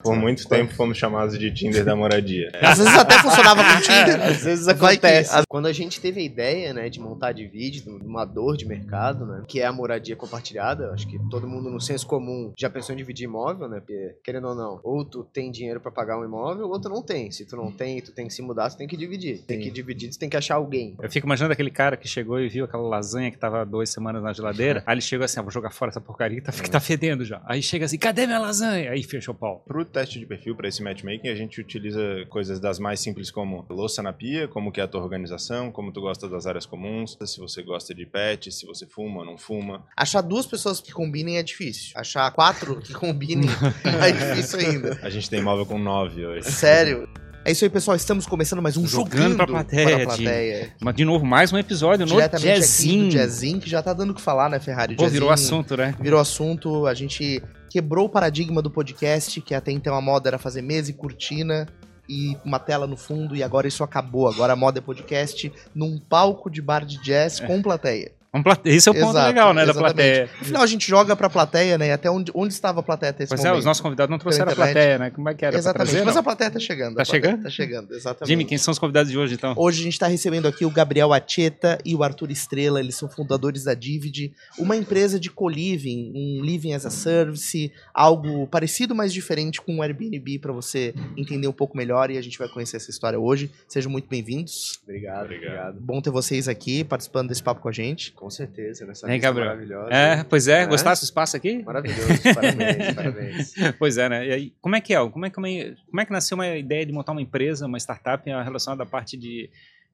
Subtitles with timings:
[0.00, 2.52] Por muito tempo fomos chamados de Tinder da moradia.
[2.62, 4.22] Às vezes até funcionava com Tinder.
[4.30, 5.44] Às vezes que- acontece.
[5.48, 9.26] Quando a gente teve a ideia, né, de montar de vídeo, uma dor de mercado,
[9.26, 12.94] né, que é a moradia compartilhada, acho que todo mundo no senso comum já pensou
[12.94, 16.24] em dividir imóvel, né, porque, querendo ou não, ou tu tem dinheiro pra pagar um
[16.24, 17.32] imóvel, ou tu não tem.
[17.32, 19.38] Se tu não tem, tu tem que se mudar, tu tem que dividir.
[19.48, 20.94] Tem que dividir, tu tem que achar alguém.
[21.02, 23.90] Eu fico imaginando aquele cara que chegou e viu aquela lasanha que tava há duas
[23.90, 24.80] semanas na geladeira.
[24.86, 27.24] Aí ele chegou assim, ah, vou jogar fora essa porcaria que tá, que tá fedendo
[27.24, 27.42] já.
[27.44, 28.92] Aí chega assim, cadê minha lasanha?
[28.92, 29.64] Aí fechou o pau.
[29.66, 33.64] Pro teste de perfil, para esse matchmaking, a gente utiliza coisas das mais simples como
[33.68, 37.16] louça na pia, como que é a tua organização, como tu gosta das áreas comuns,
[37.24, 39.84] se você gosta de pet, se você fuma ou não fuma.
[39.96, 41.92] Achar duas pessoas que combinem é difícil.
[41.96, 43.48] Achar quatro que combinem
[43.84, 44.98] é difícil ainda.
[45.02, 46.50] A gente tem imóvel com nove hoje.
[46.50, 47.08] Sério.
[47.44, 47.96] É isso aí, pessoal.
[47.96, 50.72] Estamos começando mais um Jogando Jogando pra plateia, para a plateia.
[50.80, 53.04] Mas de novo, mais um episódio no Diretamente aqui Jazzinho.
[53.04, 54.96] do Jazzinho, que já tá dando o que falar, né, Ferrari?
[54.96, 55.94] Pô, virou assunto, né?
[55.98, 56.86] Virou assunto.
[56.86, 60.90] A gente quebrou o paradigma do podcast, que até então a moda era fazer mesa
[60.90, 61.68] e cortina
[62.08, 64.28] e uma tela no fundo, e agora isso acabou.
[64.28, 68.17] Agora a moda é podcast num palco de bar de jazz com plateia.
[68.38, 69.94] Um plate- Esse é o ponto Exato, legal, né, da exatamente.
[69.94, 70.30] plateia.
[70.38, 71.88] No final a gente joga pra plateia, né?
[71.88, 73.58] e Até onde, onde estava a plateia até esse Pois é, momento.
[73.60, 75.10] os nossos convidados não trouxeram a plateia, né?
[75.10, 75.56] Como é que era?
[75.56, 75.90] Exatamente.
[75.90, 76.20] trazer, Mas não?
[76.20, 76.94] a plateia tá chegando.
[76.96, 77.42] Tá chegando?
[77.42, 78.28] Tá chegando, exatamente.
[78.28, 79.54] Jimmy, quem são os convidados de hoje, então?
[79.56, 83.08] Hoje a gente está recebendo aqui o Gabriel Acheta e o Arthur Estrela, eles são
[83.08, 89.12] fundadores da Divid, uma empresa de co-living, um living as a service, algo parecido, mas
[89.12, 92.76] diferente com o Airbnb para você entender um pouco melhor e a gente vai conhecer
[92.76, 93.50] essa história hoje.
[93.66, 94.78] Sejam muito bem-vindos.
[94.84, 95.48] Obrigado, Obrigado.
[95.48, 95.80] obrigado.
[95.80, 98.12] Bom ter vocês aqui participando desse papo com a gente.
[98.12, 99.48] Com certeza, nessa Hein, Gabriel?
[99.48, 99.88] maravilhosa.
[99.92, 100.66] É, pois é, É?
[100.66, 101.62] gostasse do espaço aqui?
[101.62, 103.54] Maravilhoso, parabéns, parabéns.
[103.78, 104.26] Pois é, né?
[104.26, 105.08] E aí, como é que é?
[105.10, 105.48] Como é que, uma-
[105.86, 109.16] como é que nasceu uma ideia de montar uma empresa, uma startup relacionada à parte
[109.16, 109.50] de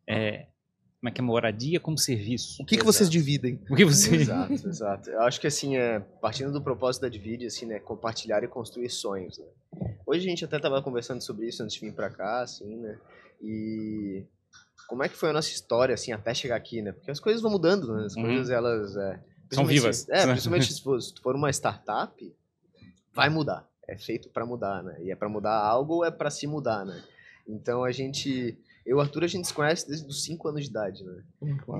[0.08, 0.46] é,
[1.00, 2.62] como é que é moradia como serviço?
[2.62, 3.60] O que, que vocês dividem?
[3.68, 5.10] O que você Exato, exato.
[5.10, 8.88] Eu acho que assim, é, partindo do propósito da Divide, assim, né, compartilhar e construir
[8.88, 9.44] sonhos, né?
[10.06, 12.96] Hoje a gente até tava conversando sobre isso antes de vir pra cá, assim, né?
[13.42, 14.24] E
[14.88, 16.92] como é que foi a nossa história, assim, até chegar aqui, né?
[16.92, 18.04] Porque as coisas vão mudando, né?
[18.06, 18.22] As Uhum.
[18.22, 18.96] coisas, elas...
[18.96, 19.20] É,
[19.52, 20.08] São vivas.
[20.08, 22.36] é, principalmente se for, se tu for uma startup,
[23.12, 23.68] vai mudar.
[23.88, 24.96] É feito pra mudar, né?
[25.02, 27.02] E é pra mudar algo ou é pra se mudar, né?
[27.46, 28.58] Então a gente...
[28.86, 31.22] Eu e o Arthur, a gente se conhece desde os 5 anos de idade, né?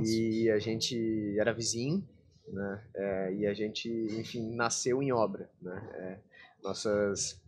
[0.07, 2.07] E a gente era vizinho,
[2.49, 2.83] né?
[2.95, 5.91] É, e a gente, enfim, nasceu em obra, né?
[5.95, 6.19] É,
[6.63, 7.39] nossas,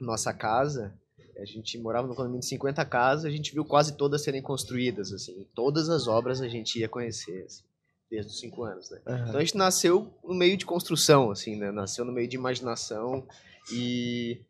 [0.00, 0.94] nossa casa,
[1.38, 5.12] a gente morava no condomínio de 50 casas, a gente viu quase todas serem construídas,
[5.12, 5.46] assim.
[5.54, 7.64] Todas as obras a gente ia conhecer, assim,
[8.10, 9.00] desde os 5 anos, né?
[9.28, 11.70] Então a gente nasceu no meio de construção, assim, né?
[11.70, 13.26] Nasceu no meio de imaginação
[13.72, 14.40] e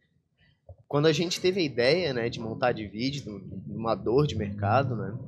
[0.93, 4.95] quando a gente teve a ideia, né, de montar de vídeo, uma dor de mercado,
[4.95, 5.19] né,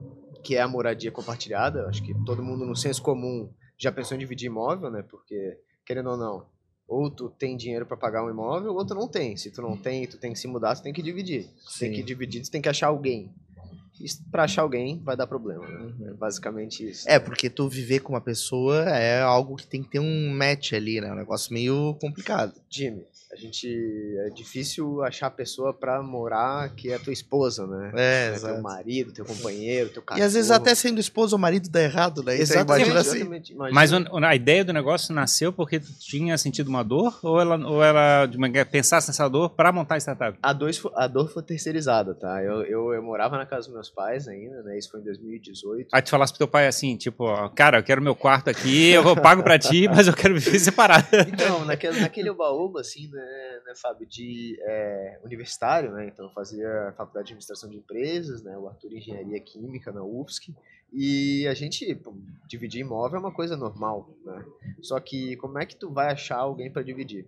[0.42, 4.20] que é a moradia compartilhada, acho que todo mundo no senso comum já pensou em
[4.20, 6.46] dividir imóvel, né, porque querendo ou não,
[6.86, 9.36] ou tu tem dinheiro para pagar um imóvel, ou tu não tem.
[9.36, 11.46] Se tu não tem, tu tem que se mudar, tu tem que dividir.
[11.72, 13.32] Tu tem que dividir, tu tem que achar alguém.
[14.00, 16.08] E para achar alguém vai dar problema, né?
[16.08, 17.08] É basicamente isso.
[17.08, 20.72] É, porque tu viver com uma pessoa é algo que tem que ter um match
[20.72, 21.12] ali, né?
[21.12, 22.52] Um negócio meio complicado.
[22.68, 23.68] Jimmy, a gente
[24.26, 27.90] é difícil achar a pessoa para morar que é tua esposa, né?
[27.96, 30.24] É, É teu marido, teu companheiro, teu E cachorro.
[30.26, 32.34] às vezes até sendo esposo ou marido dá errado, né?
[32.34, 33.16] Então, Exatamente, imagina assim.
[33.16, 33.74] exatamente, imagina.
[33.74, 33.92] Mas
[34.24, 38.26] a ideia do negócio nasceu porque tu tinha sentido uma dor ou ela, ou ela
[38.26, 40.38] de uma- pensasse nessa dor para montar a startup?
[40.40, 42.40] A dor, a dor foi terceirizada, tá?
[42.42, 44.78] Eu, eu, eu morava na casa dos meus pais ainda, né?
[44.78, 45.88] Isso foi em 2018.
[45.92, 48.90] Aí tu falasse pro teu pai assim, tipo, ó, cara, eu quero meu quarto aqui,
[48.90, 51.04] eu pago pra ti, mas eu quero viver separado.
[51.28, 53.23] Então, naquele, naquele oba-oba, assim, né,
[53.64, 56.06] né, Fábio, de é, universitário, né?
[56.06, 58.56] Então, eu fazia faculdade de administração de empresas, né?
[58.56, 60.54] O Arthur Engenharia Química na UFSC.
[60.92, 62.14] E a gente, pô,
[62.46, 64.44] dividir imóvel é uma coisa normal, né?
[64.80, 67.26] Só que como é que tu vai achar alguém para dividir?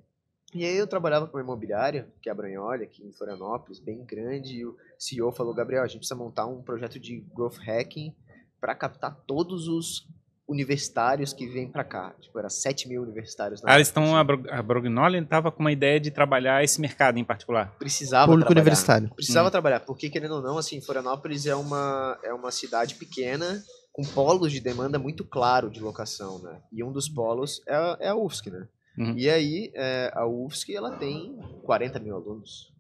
[0.54, 4.04] E aí eu trabalhava com uma imobiliária, que é a Branholha, aqui em Florianópolis, bem
[4.04, 8.14] grande, e o CEO falou, Gabriel, a gente precisa montar um projeto de growth hacking
[8.60, 10.08] para captar todos os
[10.48, 12.14] universitários que vêm para cá.
[12.20, 13.60] Tipo, era 7 mil universitários.
[13.62, 16.80] na Aí eles estão, a, Bro- a Brognoli estava com uma ideia de trabalhar esse
[16.80, 17.74] mercado em particular.
[17.78, 18.62] precisava Público trabalhar.
[18.62, 19.10] universitário.
[19.14, 19.50] Precisava Hum.
[19.50, 23.62] trabalhar, porque querendo ou não, assim, Florianópolis é uma, é uma cidade pequena,
[23.92, 26.60] com polos de demanda muito claro de locação, né?
[26.72, 28.68] E um dos polos é, a- é a UFSC, né?
[28.98, 29.14] Uhum.
[29.16, 32.72] E aí, é, a UFSC, ela tem 40 mil alunos.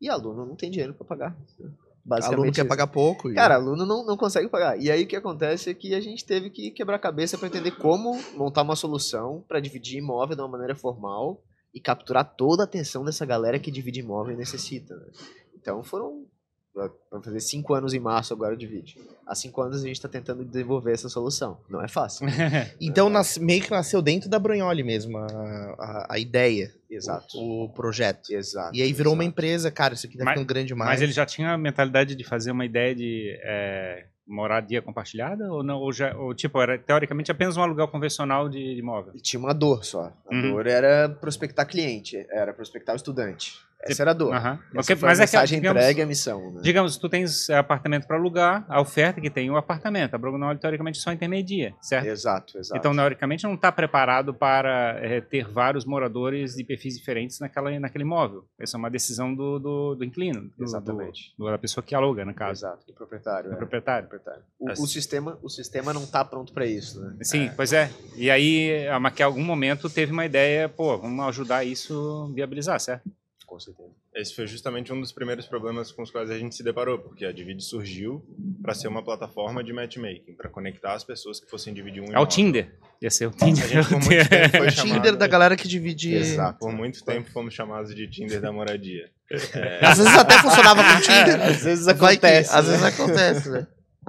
[0.00, 1.36] E aluno não tem dinheiro para pagar.
[1.60, 1.70] né?
[2.04, 3.30] Basicamente aluno quer pagar pouco.
[3.30, 4.76] e- Cara, aluno não, não consegue pagar.
[4.80, 7.46] E aí o que acontece é que a gente teve que quebrar a cabeça para
[7.48, 11.40] entender como montar uma solução para dividir imóvel de uma maneira formal
[11.72, 14.94] e capturar toda a atenção dessa galera que divide imóvel e necessita.
[14.96, 15.06] né?
[15.54, 16.26] Então foram
[16.74, 16.88] Vai
[17.22, 18.98] fazer cinco anos em março agora de vídeo.
[19.26, 21.58] Há cinco anos a gente está tentando desenvolver essa solução.
[21.68, 22.26] Não é fácil.
[22.80, 27.36] Então nas- meio que nasceu dentro da Brunholi mesmo a, a, a ideia, Exato.
[27.38, 28.30] o, o projeto.
[28.32, 28.74] Exato.
[28.74, 29.32] E aí virou uma exato.
[29.32, 30.90] empresa, cara, isso aqui tá Mas- ficando grande demais.
[30.92, 35.52] Mas ele já tinha a mentalidade de fazer uma ideia de é, moradia compartilhada?
[35.52, 35.76] Ou não?
[35.78, 39.12] Ou, já, ou tipo, era teoricamente apenas um aluguel convencional de, de imóvel?
[39.14, 40.10] E tinha uma dor só.
[40.30, 40.52] A Uhum.
[40.52, 43.60] dor era prospectar cliente, era prospectar o estudante.
[43.84, 44.34] Essa era a dor.
[44.34, 46.52] Essa foi mas a é que, mensagem digamos, entregue à missão.
[46.52, 46.60] Né?
[46.62, 50.14] digamos, tu tens é, apartamento para alugar, a oferta que tem o apartamento.
[50.14, 52.06] A Brugnoli, teoricamente, só intermedia, certo?
[52.06, 52.78] Exato, exato.
[52.78, 58.04] Então, teoricamente, não está preparado para é, ter vários moradores de perfis diferentes naquela, naquele
[58.04, 58.44] imóvel.
[58.58, 61.34] Essa é uma decisão do, do, do inquilino, do, Exatamente.
[61.38, 63.50] do- da pessoa que aluga, no caso, Exato, do proprietário.
[63.50, 63.56] do é.
[63.58, 64.08] proprietário.
[64.08, 64.42] proprietário.
[64.58, 64.82] O, Assim.
[64.82, 67.16] o sistema, o sistema não está pronto para isso, né?
[67.22, 67.90] Sim, pois é.
[68.16, 72.34] E aí, a Maquia, em algum momento, teve uma ideia, pô, vamos ajudar isso a
[72.34, 73.10] viabilizar, certo?
[73.52, 73.90] Com certeza.
[74.14, 77.26] Esse foi justamente um dos primeiros problemas com os quais a gente se deparou, porque
[77.26, 78.24] a Divide surgiu
[78.62, 82.18] para ser uma plataforma de matchmaking, para conectar as pessoas que fossem dividir um É
[82.18, 82.26] o.
[82.26, 82.74] Tinder.
[83.02, 83.62] Ia ser o Tinder.
[83.62, 86.14] A gente por muito tempo foi O chamado, Tinder da galera que divide.
[86.14, 86.60] Exato.
[86.60, 89.10] por muito tempo fomos chamados de Tinder da moradia.
[89.30, 91.42] É, Às vezes até funcionava com o Tinder.
[91.42, 92.56] Às vezes que- acontece.
[92.56, 92.70] às né?
[92.70, 93.66] vezes acontece, né?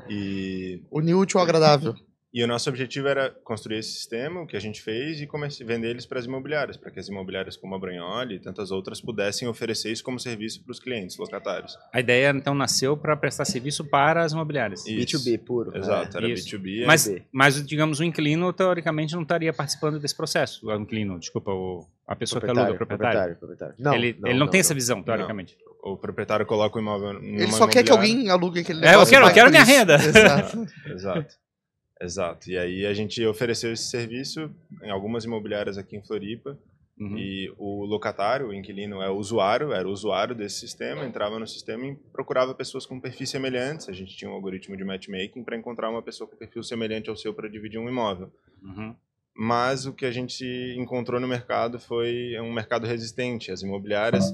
[0.10, 1.94] e, o útil ao agradável.
[2.34, 5.64] E o nosso objetivo era construir esse sistema, o que a gente fez, e comece-
[5.64, 9.00] vender eles para as imobiliárias, para que as imobiliárias como a Branholi e tantas outras
[9.00, 11.78] pudessem oferecer isso como serviço para os clientes locatários.
[11.94, 14.86] A ideia, então, nasceu para prestar serviço para as imobiliárias.
[14.88, 15.18] Isso.
[15.20, 15.78] B2B puro.
[15.78, 16.58] Exato, era Isso.
[16.58, 16.86] B2B.
[16.88, 17.22] Mas, B.
[17.32, 20.66] mas, digamos, o inquilino, teoricamente, não estaria participando desse processo.
[20.68, 23.36] O inquilino, desculpa, o, a pessoa que aluga, o proprietário.
[23.36, 23.76] proprietário.
[23.94, 25.56] ele, ele não, tem essa visão, teoricamente.
[25.84, 28.92] o proprietário coloca o imóvel numa Ele só quer que alguém alugue aquele É, eu
[28.92, 29.14] negócio.
[29.14, 29.96] quero- eu quero minha renda.
[29.96, 30.66] Exato.
[30.90, 31.36] Exato.
[32.04, 32.52] Exato.
[32.52, 36.58] E aí a gente ofereceu esse serviço em algumas imobiliárias aqui em Floripa.
[37.00, 37.18] Uhum.
[37.18, 41.48] E o locatário, o inquilino, é o usuário, era o usuário desse sistema, entrava no
[41.48, 43.90] sistema e procurava pessoas com perfis semelhantes.
[43.90, 47.16] A gente tinha um algoritmo de matchmaking para encontrar uma pessoa com perfil semelhante ao
[47.16, 48.32] seu para dividir um imóvel.
[48.62, 48.96] Uhum.
[49.36, 50.46] Mas o que a gente
[50.78, 53.52] encontrou no mercado foi um mercado resistente.
[53.52, 54.26] As imobiliárias,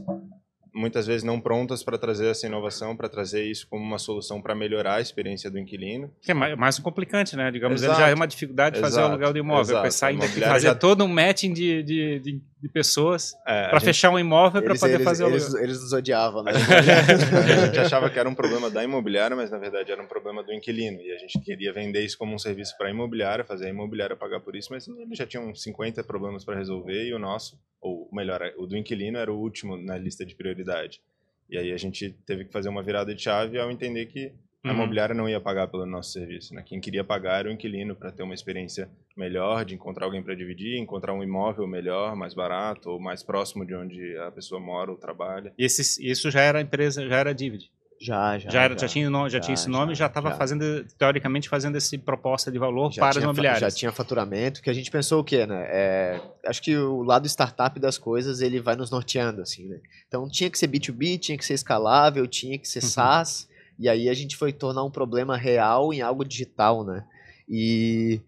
[0.74, 4.56] muitas vezes não prontas para trazer essa inovação, para trazer isso como uma solução para
[4.56, 6.12] melhorar a experiência do inquilino.
[6.22, 7.52] Que é mais, mais um complicante, né?
[7.52, 9.84] Digamos, já é uma dificuldade de fazer o aluguel do imóvel.
[9.86, 10.06] Exato.
[10.06, 14.10] Ainda imobiliária fazer todo um matching de, de, de, de pessoas É, a para fechar
[14.10, 15.64] um imóvel para poder eles, fazer o eles, aluguel.
[15.64, 16.52] eles nos odiavam, né?
[17.62, 20.44] a gente achava que era um problema da imobiliária, mas na verdade era um problema
[20.44, 21.00] do inquilino.
[21.02, 24.16] E a gente queria vender isso como um serviço para a imobiliária, fazer a imobiliária
[24.16, 28.10] pagar por isso, mas eles já tinham 50 problemas para resolver e o nosso, ou
[28.12, 31.02] melhor, o do inquilino era o último na lista de prioridade.
[31.50, 34.34] E aí a gente teve que fazer uma virada de chave ao entender que
[34.64, 34.74] a Uhum.
[34.76, 36.54] imobiliária não ia pagar pelo nosso serviço.
[36.54, 36.62] Né?
[36.66, 40.36] Quem queria pagar era o inquilino para ter uma experiência melhor, de encontrar alguém para
[40.36, 44.92] dividir, encontrar um imóvel melhor, mais barato ou mais próximo de onde a pessoa mora
[44.92, 45.54] ou trabalha.
[45.58, 47.72] E esse, isso já era empresa, já era a Divid.
[48.02, 48.50] Já, já.
[48.50, 50.36] Já, era, já, tinha, no- já, já, tinha esse nome, já já, estava já.
[50.36, 53.74] fazendo, teoricamente, fazendo essa proposta de valor já para as tinha, fa- imobiliárias.
[53.74, 55.66] já tinha faturamento, que a gente pensou o quê, né?
[55.70, 59.80] É, acho que o lado startup das coisas, ele vai nos norteando, assim, né?
[60.08, 62.90] Então tinha que ser B2B, tinha que ser escalável, tinha que ser Uhum.
[62.90, 67.06] SaaS, e aí a gente foi tornar um problema real em algo digital, né?
[67.48, 68.20] E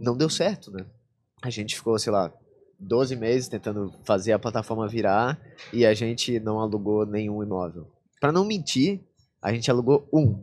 [0.00, 0.84] não deu certo, né?
[1.42, 2.32] A gente ficou, sei lá,
[2.78, 5.40] 12 meses tentando fazer a plataforma virar
[5.72, 7.86] e a gente não alugou nenhum imóvel.
[8.20, 9.00] Para não mentir,
[9.40, 10.42] a gente alugou um,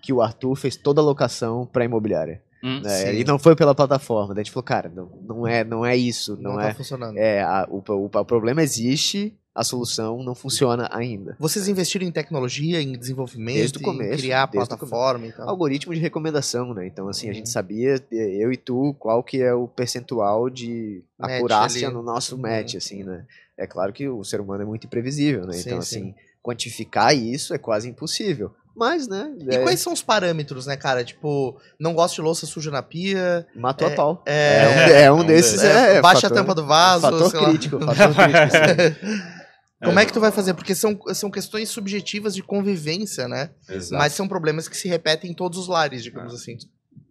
[0.00, 2.42] que o Arthur fez toda a locação para imobiliária.
[2.62, 3.14] Hum, né?
[3.14, 4.34] E não foi pela plataforma.
[4.34, 6.36] Daí a gente falou, cara, não, não, é, não é isso.
[6.40, 6.74] Não, Não, tá é.
[6.74, 7.16] funcionando.
[7.16, 11.36] é a- o, o, o problema existe, a solução não funciona ainda.
[11.38, 15.48] Vocês investiram em tecnologia, em desenvolvimento, Desde o em começo, criar a plataforma e tal.
[15.48, 16.86] Algoritmo de recomendação, né?
[16.86, 21.02] Então, assim, a gente sabia, eh, eu e tu, qual que é o percentual de
[21.18, 21.96] Match acurácia ali.
[21.96, 22.42] no nosso Uhum.
[22.42, 23.24] match, assim, né?
[23.56, 25.54] É claro que o ser humano é muito imprevisível, né?
[25.54, 25.98] Sim, então, sim.
[26.00, 28.52] assim, quantificar isso é quase impossível.
[28.76, 29.34] Mas, né?
[29.40, 31.02] E é, quais são os parâmetros, né, cara?
[31.02, 34.22] Tipo, não gosto de louça suja na pia, matou é- a pau.
[34.24, 34.72] é- É, um,
[35.18, 36.00] é um desses, é, é.
[36.00, 39.28] baixa fator- a tampa do vaso, Fator crítico, fator crítico.
[39.82, 40.54] Como é que tu vai fazer?
[40.54, 43.50] Porque são, são questões subjetivas de convivência, né?
[43.68, 43.98] Exato.
[43.98, 46.56] Mas são problemas que se repetem em todos os lares, digamos assim.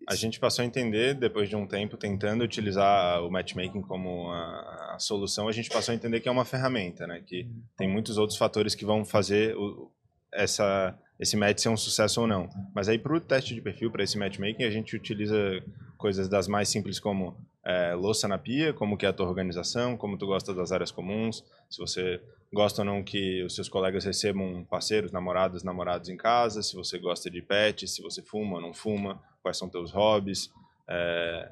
[0.10, 4.94] A gente passou a entender, depois de um tempo tentando utilizar o matchmaking como a,
[4.96, 7.22] a solução, a gente passou a entender que é uma ferramenta, né?
[7.26, 7.46] Que
[7.78, 9.92] tem muitos outros fatores que vão fazer o-
[10.34, 12.50] essa, esse match ser um sucesso ou não.
[12.76, 15.36] Mas aí, para o teste de perfil, para esse matchmaking, a gente utiliza
[15.98, 19.98] coisas das mais simples como é, louça na pia, como que é a tua organização,
[19.98, 22.22] como tu gosta das áreas comuns, se você
[22.54, 26.98] gosta ou não que os seus colegas recebam parceiros, namoradas, namorados em casa, se você
[26.98, 30.50] gosta de pet, se você fuma ou não fuma, quais são teus hobbies,
[30.88, 31.52] é,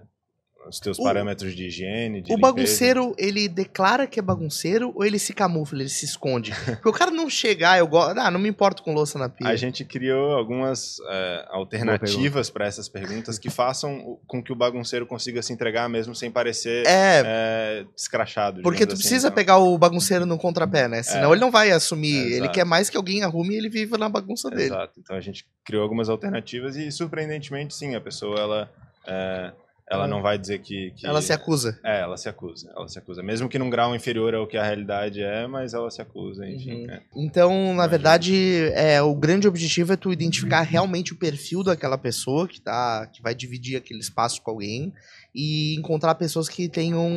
[0.68, 2.54] os teus O- parâmetros de higiene, de O limpeza.
[2.54, 6.52] bagunceiro, ele declara que é bagunceiro ou ele se camufla, ele se esconde?
[6.66, 8.18] Porque o cara não chegar, eu gosto.
[8.20, 9.48] Ah, não me importo com louça na pia.
[9.48, 15.06] A gente criou algumas é, alternativas para essas perguntas que façam com que o bagunceiro
[15.06, 18.62] consiga se entregar mesmo sem parecer É, é, escrachado.
[18.62, 19.36] porque tu assim, precisa então.
[19.36, 21.04] pegar o bagunceiro no contrapé, né?
[21.04, 21.34] Senão É.
[21.34, 22.16] ele não vai assumir.
[22.16, 22.52] Ele Exato.
[22.54, 24.64] quer mais que alguém arrume e ele viva na bagunça dele.
[24.66, 25.00] Exato.
[25.00, 28.72] Então a gente criou algumas alternativas e surpreendentemente sim, a pessoa ela
[29.08, 29.52] é,
[29.88, 31.80] ela Ela- não vai dizer que, que- Ela se acusa.
[31.84, 34.64] é, ela se acusa, ela se acusa, mesmo que num grau inferior ao que a
[34.64, 36.86] realidade é, mas ela se acusa, enfim.
[36.86, 36.90] Uhum.
[36.92, 37.02] é.
[37.16, 38.36] Então, na verdade,
[38.74, 43.22] é, o grande objetivo é tu identificar realmente o perfil daquela pessoa que, tá, que
[43.22, 44.92] vai dividir aquele espaço com alguém
[45.36, 47.08] e encontrar pessoas que tenham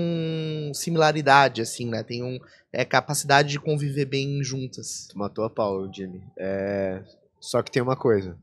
[0.75, 2.03] similaridade, assim, né?
[2.03, 2.39] Tenham
[2.73, 5.09] é, capacidade de conviver bem juntas.
[5.11, 6.23] Tu matou a pau, Jimmy.
[6.37, 7.01] É...
[7.41, 8.37] Só que tem uma coisa.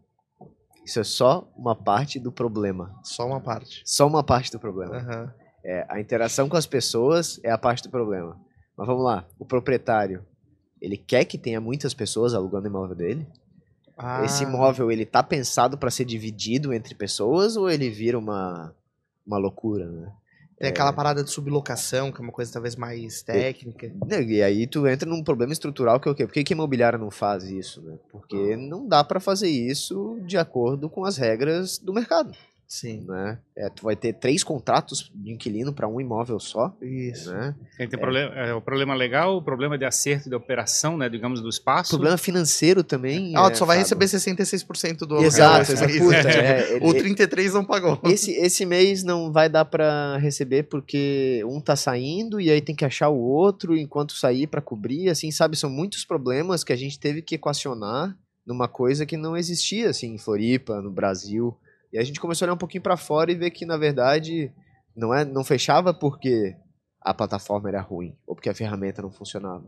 [0.85, 2.97] Isso é só uma parte do problema.
[3.03, 3.81] Só uma parte.
[3.83, 4.97] Só uma parte do problema.
[4.97, 5.33] Aham.
[5.63, 8.39] É, a interação com as pessoas é a parte do problema.
[8.77, 10.23] Mas vamos lá, o proprietário,
[10.79, 13.27] ele quer que tenha muitas pessoas alugando o imóvel dele?
[14.23, 18.75] Esse Ah, imóvel, ele tá pensado para ser dividido entre pessoas ou ele vira uma,
[19.25, 20.11] uma loucura, né?
[20.57, 23.91] Tem aquela parada de sublocação, que é uma coisa talvez mais técnica.
[24.05, 26.25] Né, E aí tu entra num problema estrutural que é o quê?
[26.25, 27.97] Por que, que a imobiliária não faz isso, né?
[28.09, 32.33] Porque não dá para fazer isso de acordo com as regras do mercado,
[32.67, 33.05] Sim.
[33.07, 33.37] né?
[33.55, 37.31] É, tu vai ter três contratos de inquilino para um imóvel só, Isso.
[37.31, 37.55] né?
[37.77, 41.41] Tem, tem problema, é, o problema legal, o problema de acerto de operação, né, digamos,
[41.41, 41.91] do espaço.
[41.91, 43.33] Problema financeiro também.
[43.35, 43.83] Ah, é, tu só vai Fábio.
[43.99, 45.93] receber 66% do Exato, exato.
[45.97, 47.99] Puta, é, ele- O 33 não pagou.
[48.05, 52.75] esse, esse mês não vai dar pra receber porque um tá saindo e aí tem
[52.75, 55.55] que achar o outro enquanto sair pra cobrir, assim, sabe?
[55.55, 60.13] São muitos problemas que a gente teve que equacionar numa coisa que não existia, assim,
[60.13, 61.55] em Floripa, no Brasil.
[61.95, 64.51] E a gente começou a olhar um pouquinho pra fora e ver que, na verdade,
[64.93, 66.53] não, é, não fechava porque
[66.99, 69.63] a plataforma era ruim ou porque a ferramenta não funcionava.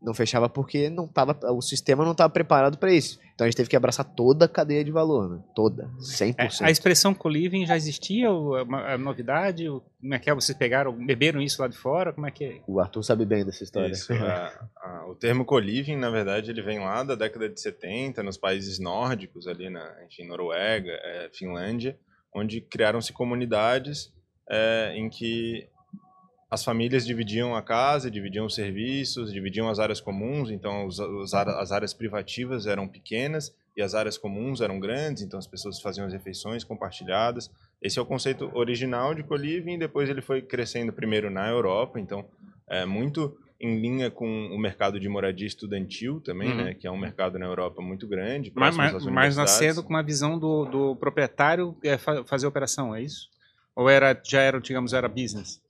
[0.00, 3.18] Não fechava porque não tava, o sistema não estava preparado para isso.
[3.42, 5.42] Então a gente teve que abraçar toda a cadeia de valor, né?
[5.52, 6.34] Toda, 100%.
[6.38, 9.68] É, a expressão co-living já existia, ou é uma, é novidade?
[9.68, 10.34] Ou Como é que é?
[10.34, 12.12] Vocês pegaram, beberam isso lá de fora?
[12.12, 12.60] Como é que é?
[12.68, 13.90] O Arthur sabe bem dessa história.
[13.92, 18.22] Isso, a- a- o termo co-living, na verdade, ele vem lá da década de 70,
[18.22, 21.98] nos países nórdicos, ali na enfim, Noruega, eh, Finlândia,
[22.32, 24.12] onde criaram-se comunidades
[24.48, 25.66] eh, em que
[26.54, 31.32] as famílias dividiam a casa, dividiam os serviços, dividiam as áreas comuns, então os- os
[31.32, 36.06] as áreas privativas eram pequenas e as áreas comuns eram grandes, então as pessoas faziam
[36.06, 37.50] as refeições compartilhadas.
[37.80, 42.22] Esse é o conceito original de co-living, depois ele foi crescendo primeiro na Europa, então
[42.68, 46.56] é muito em linha com o mercado de moradia estudantil também, Uhum.
[46.56, 50.02] né, que é um mercado na Europa muito grande, Mas, mas, mas nascendo com uma
[50.02, 53.28] visão do, do proprietário é, fa- fazer operação, é isso?
[53.74, 55.61] Ou era, já era, digamos, era business?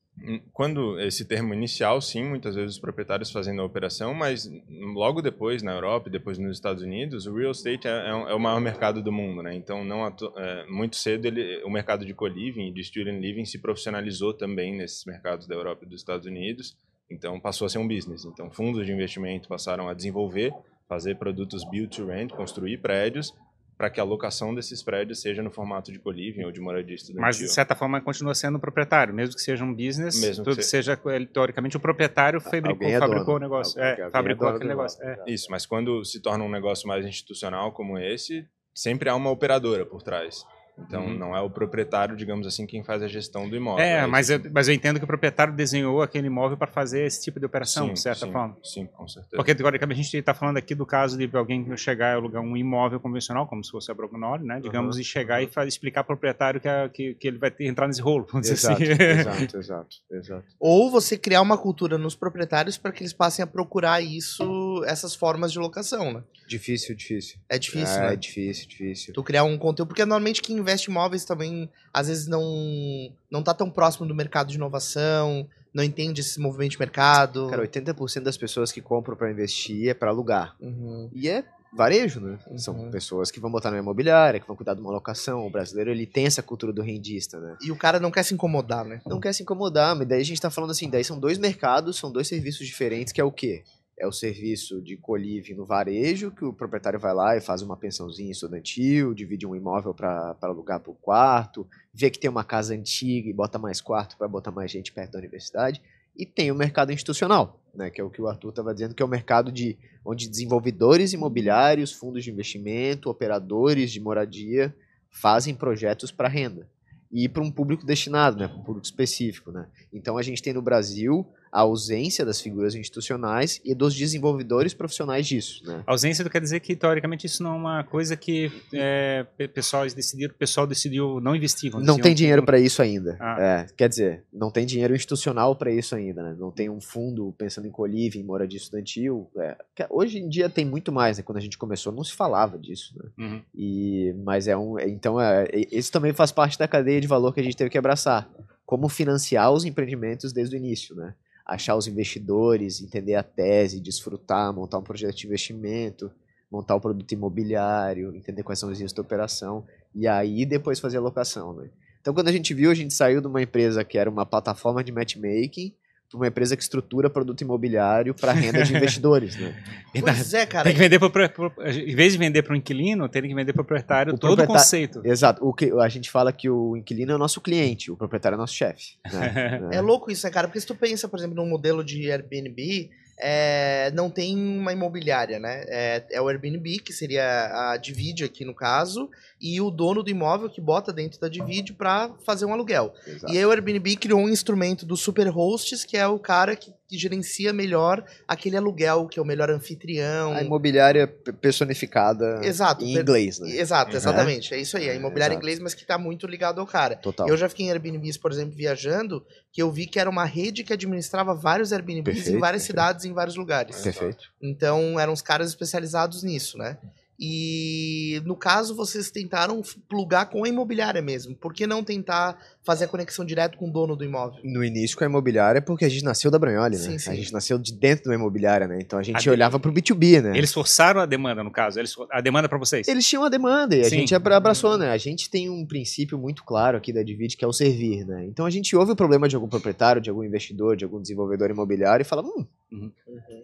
[0.52, 4.50] Quando esse termo inicial, sim, muitas vezes os proprietários fazendo a operação, mas
[4.94, 8.34] logo depois na Europa e depois nos Estados Unidos, o real estate é, é, é
[8.34, 9.54] o maior mercado do mundo, né?
[9.54, 13.58] Então, não é, muito cedo ele, o mercado de co-living e de student living se
[13.58, 16.76] profissionalizou também nesses mercados da Europa e dos Estados Unidos.
[17.10, 18.24] Então, passou a ser um business.
[18.24, 20.52] Então, fundos de investimento passaram a desenvolver,
[20.88, 23.34] fazer produtos build to rent, construir prédios
[23.76, 27.20] para que a locação desses prédios seja no formato de co-living ou de moradia estudantil.
[27.22, 30.62] Mas, de certa forma, continua sendo proprietário, mesmo que seja um business, Mesmo que tudo
[30.62, 33.80] se- seja, ele, teoricamente, o propriedade fabricou, é fabricou o negócio.
[33.80, 35.00] É, é fabricou dono aquele negócio.
[35.04, 35.32] negócio, é.
[35.32, 39.84] Isso, mas quando se torna um negócio mais institucional como esse, sempre há uma operadora
[39.84, 40.44] por trás.
[40.78, 41.18] Então, Uhum.
[41.18, 43.84] não é o proprietário, digamos assim, quem faz a gestão do imóvel.
[43.84, 47.04] É, Aí mas eu, mas eu entendo que o proprietário desenhou aquele imóvel para fazer
[47.04, 48.56] esse tipo de operação, sim, de certa sim, forma.
[48.62, 49.36] Sim, com certeza.
[49.36, 52.56] Porque, teoricamente, a gente está falando aqui do caso de alguém chegar e alugar um
[52.56, 54.60] imóvel convencional, como se fosse a Brognoli, né?
[54.60, 57.66] Digamos, e chegar e fa- explicar ao proprietário que, a- que, que ele vai ter,
[57.66, 58.92] entrar nesse rolo, vamos dizer Exato, assim.
[59.02, 60.44] exato, exato, exato.
[60.58, 64.42] Ou você criar uma cultura nos proprietários para que eles passem a procurar isso,
[64.84, 66.22] essas formas de locação, né?
[66.46, 67.38] Difícil, difícil.
[67.48, 68.16] É difícil, é, né?
[68.16, 69.14] difícil, difícil.
[69.14, 73.42] Tu criar um conteúdo, porque normalmente quem investe em imóveis também, às vezes, não, não
[73.42, 77.48] tá tão próximo do mercado de inovação, não entende esse movimento de mercado.
[77.48, 80.54] Cara, 80% das pessoas que compram pra investir é pra alugar.
[80.60, 81.10] Uhum.
[81.14, 82.38] E é varejo, né?
[82.46, 82.58] Uhum.
[82.58, 85.46] São pessoas que vão botar na imobiliária, que vão cuidar de uma locação.
[85.46, 87.56] O brasileiro, ele tem essa cultura do rendista, né?
[87.62, 89.00] E o cara não quer se incomodar, né?
[89.06, 91.96] Não quer se incomodar, mas daí a gente tá falando assim, daí são dois mercados,
[91.96, 93.64] são dois serviços diferentes, que é o quê?
[94.02, 97.76] É o serviço de coliving no varejo, que o proprietário vai lá e faz uma
[97.76, 103.30] pensãozinha estudantil, divide um imóvel para alugar por quarto, vê que tem uma casa antiga
[103.30, 105.80] e bota mais quarto para botar mais gente perto da universidade.
[106.16, 109.04] E tem o mercado institucional, né, que é o que o Arthur estava dizendo, que
[109.04, 114.74] é o mercado de onde desenvolvedores imobiliários, fundos de investimento, operadores de moradia
[115.10, 116.66] fazem projetos para renda.
[117.12, 119.68] e para um público destinado, né, para um público específico, né.
[119.92, 125.26] Então a gente tem no Brasil a ausência das figuras institucionais e dos desenvolvedores profissionais
[125.26, 125.84] disso, né.
[125.86, 130.32] A ausência quer dizer que teoricamente isso não é uma coisa que é, pessoal decidiram,
[130.34, 131.70] o pessoal decidiu não investir.
[131.76, 133.18] Não tem dinheiro para isso ainda.
[133.20, 133.36] Ah.
[133.38, 136.36] É, quer dizer, não tem dinheiro institucional para isso ainda, né?
[136.38, 139.30] Não tem um fundo pensando em colívio, em moradia estudantil.
[139.38, 139.56] é.
[139.74, 141.22] Que Hoje em dia tem muito mais, né?
[141.22, 143.10] Quando a gente começou não se falava disso, né?
[143.18, 143.42] Uhum.
[143.54, 144.78] E, mas é um.
[144.78, 147.56] é- Então, é, é- isso também faz parte da cadeia de valor que a gente
[147.56, 148.30] teve que abraçar.
[148.64, 151.14] Como financiar os empreendimentos desde o início, né?
[151.44, 156.10] Achar os investidores, entender a tese, desfrutar, montar um projeto de investimento,
[156.50, 160.98] montar o produto imobiliário, entender quais são os riscos da operação, e aí depois fazer
[160.98, 161.70] a locação, né?
[162.00, 164.82] Então, quando a gente viu, a gente saiu de uma empresa que era uma plataforma
[164.82, 165.72] de matchmaking
[166.12, 169.54] para uma empresa que estrutura produto imobiliário para renda de investidores, né?
[170.00, 170.64] Pois é, cara.
[170.64, 173.62] Tem que vender pro- em vez de vender para o inquilino, tem que vender para
[173.62, 175.00] o proprietário O todo o conceito.
[175.04, 175.44] Exato.
[175.46, 178.38] O que, a gente fala que o inquilino é o nosso cliente, o proprietário é
[178.38, 178.96] nosso chefe.
[179.12, 179.60] Né?
[179.72, 180.46] É louco isso, né, cara?
[180.48, 182.90] Porque se tu pensa, por exemplo, num modelo de Airbnb,
[183.20, 185.64] é, não tem uma imobiliária, né?
[185.68, 189.08] É, é o Airbnb, que seria a Divide aqui no caso,
[189.42, 192.94] e o dono do imóvel que bota dentro da Divide para fazer um aluguel.
[193.06, 193.32] Exato.
[193.32, 196.96] E aí o Airbnb criou um instrumento do Superhosts, que é o cara que, que
[196.96, 200.32] gerencia melhor aquele aluguel, que é o melhor anfitrião.
[200.34, 202.84] A imobiliária pe- personificada Exato.
[202.84, 203.50] em inglês, né?
[203.50, 203.96] Exato, Uhum.
[203.96, 204.54] exatamente.
[204.54, 204.88] É isso aí.
[204.88, 206.96] A É, imobiliária em inglês, mas que tá muito ligado ao cara.
[206.96, 207.28] Total.
[207.28, 210.62] Eu já fiquei em Airbnbs, por exemplo, viajando, que eu vi que era uma rede
[210.62, 212.80] que administrava vários Airbnbs em Perfeito, várias perfeito.
[212.80, 213.80] cidades, em vários lugares.
[213.80, 214.24] Perfeito.
[214.40, 216.78] Então, eram os caras especializados nisso, né?
[217.24, 221.36] E no caso, vocês tentaram plugar com a imobiliária mesmo.
[221.36, 224.40] Por que não tentar fazer a conexão direto com o dono do imóvel?
[224.42, 226.82] No início com a imobiliária, porque a gente nasceu da Branholi, né?
[226.82, 227.10] Sim, sim.
[227.10, 228.78] A gente nasceu de dentro da imobiliária, né?
[228.80, 230.36] Então a gente A- olhava pro B2B, né?
[230.36, 231.78] Eles forçaram a demanda, no caso.
[231.78, 232.88] Eles, a demanda para vocês.
[232.88, 233.98] Eles tinham a demanda e a Sim.
[234.00, 234.90] gente abra- abraçou, né?
[234.90, 238.26] A gente tem um princípio muito claro aqui da Divide que é o servir, né?
[238.26, 241.50] Então a gente ouve o problema de algum proprietário, de algum investidor, de algum desenvolvedor
[241.50, 242.90] imobiliário e fala, hum,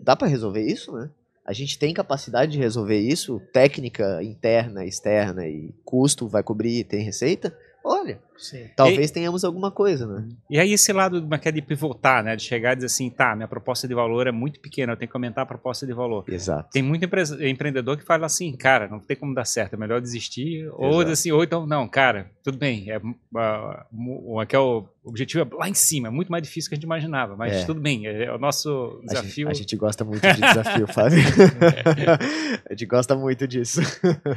[0.02, 1.08] dá pra resolver isso, né?
[1.48, 7.02] A gente tem capacidade de resolver isso, técnica interna, externa e custo vai cobrir, tem
[7.02, 7.56] receita?
[7.84, 8.68] Olha, Sim.
[8.76, 10.28] talvez tenhamos alguma coisa, né?
[10.50, 12.36] E aí esse lado é que é de pivotar, né?
[12.36, 15.10] De chegar e dizer assim, tá, minha proposta de valor é muito pequena, eu tenho
[15.10, 16.24] que aumentar a proposta de valor.
[16.28, 16.68] Exato.
[16.70, 17.04] Tem muito
[17.40, 20.68] empreendedor que fala assim, cara, não tem como dar certo, é melhor desistir.
[20.74, 21.10] Ou Exato.
[21.12, 23.00] assim, ou então, não, cara, tudo bem, é,
[23.36, 26.74] ah, mu- aqui é o objetivo é lá em cima, é muito mais difícil que
[26.74, 27.64] a gente imaginava, mas É.
[27.64, 28.68] tudo bem, é, é o nosso
[29.08, 29.48] A gente, desafio.
[29.48, 31.18] a gente gosta muito de desafio, Fábio.
[32.68, 33.80] a gente gosta muito disso.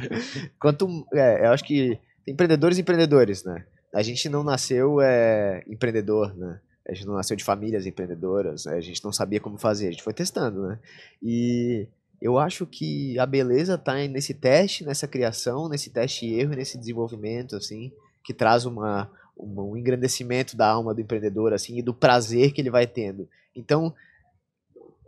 [0.58, 3.64] Quanto, é, eu acho que empreendedores e empreendedores, né?
[3.94, 6.60] A gente não nasceu é, empreendedor, né?
[6.88, 8.74] A gente não nasceu de famílias empreendedoras, né?
[8.74, 10.78] a gente não sabia como fazer, a gente foi testando, né?
[11.22, 11.86] E
[12.20, 16.76] eu acho que a beleza tá nesse teste, nessa criação, nesse teste e erro, nesse
[16.78, 17.92] desenvolvimento, assim,
[18.24, 22.60] que traz uma, uma- um engrandecimento da alma do empreendedor, assim, e do prazer que
[22.60, 23.28] ele vai tendo.
[23.54, 23.94] Então,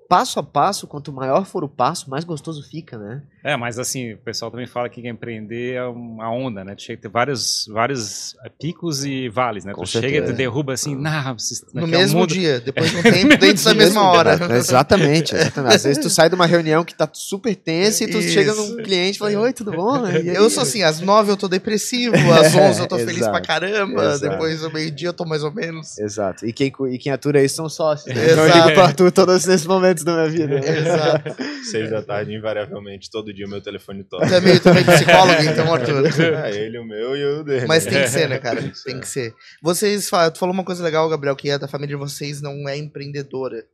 [0.09, 3.23] passo a passo, quanto maior for o passo, mais gostoso fica, né?
[3.43, 6.75] É, mas assim, o pessoal também fala que empreender é uma onda, né?
[6.75, 9.73] Tu chega a ter vários, vários picos e vales, né?
[9.75, 10.33] Com tu chega e certeza.
[10.33, 11.35] tu derruba assim, nah,
[11.75, 14.39] No é mesmo mundo- dia, depois de um tempo, dentro da mesma hora.
[14.57, 15.75] Exatamente, exatamente.
[15.75, 18.31] Às vezes tu sai de uma reunião que tá super tensa e tu Isso.
[18.31, 20.05] chega num cliente e fala, oi, tudo bom?
[20.25, 20.35] E aí?
[20.37, 23.47] Eu sou assim, às nove eu tô depressivo, às onze eu tô feliz pra Exato.
[23.49, 24.21] caramba, Exato.
[24.31, 25.99] depois do meio-dia eu tô mais ou menos.
[25.99, 26.47] Exato.
[26.47, 28.15] E quem, e quem atura isso são sócios.
[28.15, 28.25] Né?
[28.25, 28.33] Exato.
[28.33, 30.57] Então, eu ligo pra tu todos esses momentos da minha vida.
[30.59, 31.37] Exato.
[31.71, 34.27] Seis da tarde, invariavelmente, todo dia o meu telefone toca.
[34.27, 36.07] É meio também psicólogo, então, Arthur.
[36.45, 37.67] É, ele, o meu e o dele.
[37.67, 38.61] Mas tem que ser, né, cara?
[38.61, 38.91] Tem que ser.
[38.91, 39.35] Tem que ser.
[39.63, 42.77] Vocês, tu falou uma coisa legal, Gabriel, que a da família de vocês não é
[42.77, 43.65] empreendedora.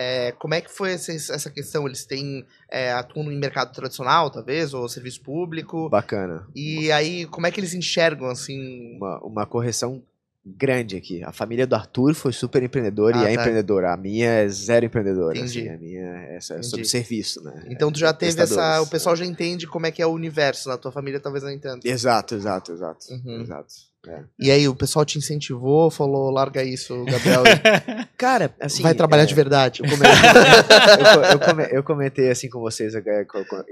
[0.00, 1.84] É, como é que foi essa, essa questão?
[1.84, 5.88] Eles têm é, atuam no mercado tradicional, talvez, ou serviço público?
[5.88, 6.46] Bacana.
[6.54, 8.96] E aí, como é que eles enxergam, assim...
[8.96, 10.00] Uma, uma correção
[10.44, 11.22] grande aqui.
[11.22, 13.40] A família do Arthur foi super empreendedora Ah, e é tá.
[13.42, 13.92] empreendedora.
[13.92, 15.36] A minha é zero empreendedora.
[15.36, 15.60] Entendi.
[15.60, 15.68] assim.
[15.68, 17.64] A minha é, é sobre serviço, né?
[17.68, 18.80] Então tu já teve essa...
[18.80, 21.50] O pessoal já entende como é que é o universo, na tua família talvez não
[21.50, 21.80] entenda.
[21.84, 23.06] Exato, exato, exato.
[23.12, 23.42] Uhum.
[23.42, 23.88] Exato.
[24.06, 24.22] É.
[24.38, 27.42] E aí, o pessoal te incentivou, falou, larga isso, Gabriel,
[28.16, 28.80] Cara, assim.
[28.82, 29.82] vai trabalhar é, de verdade.
[29.82, 30.08] Eu comentei,
[30.98, 33.26] eu, co- eu come- eu comentei assim com vocês, eh,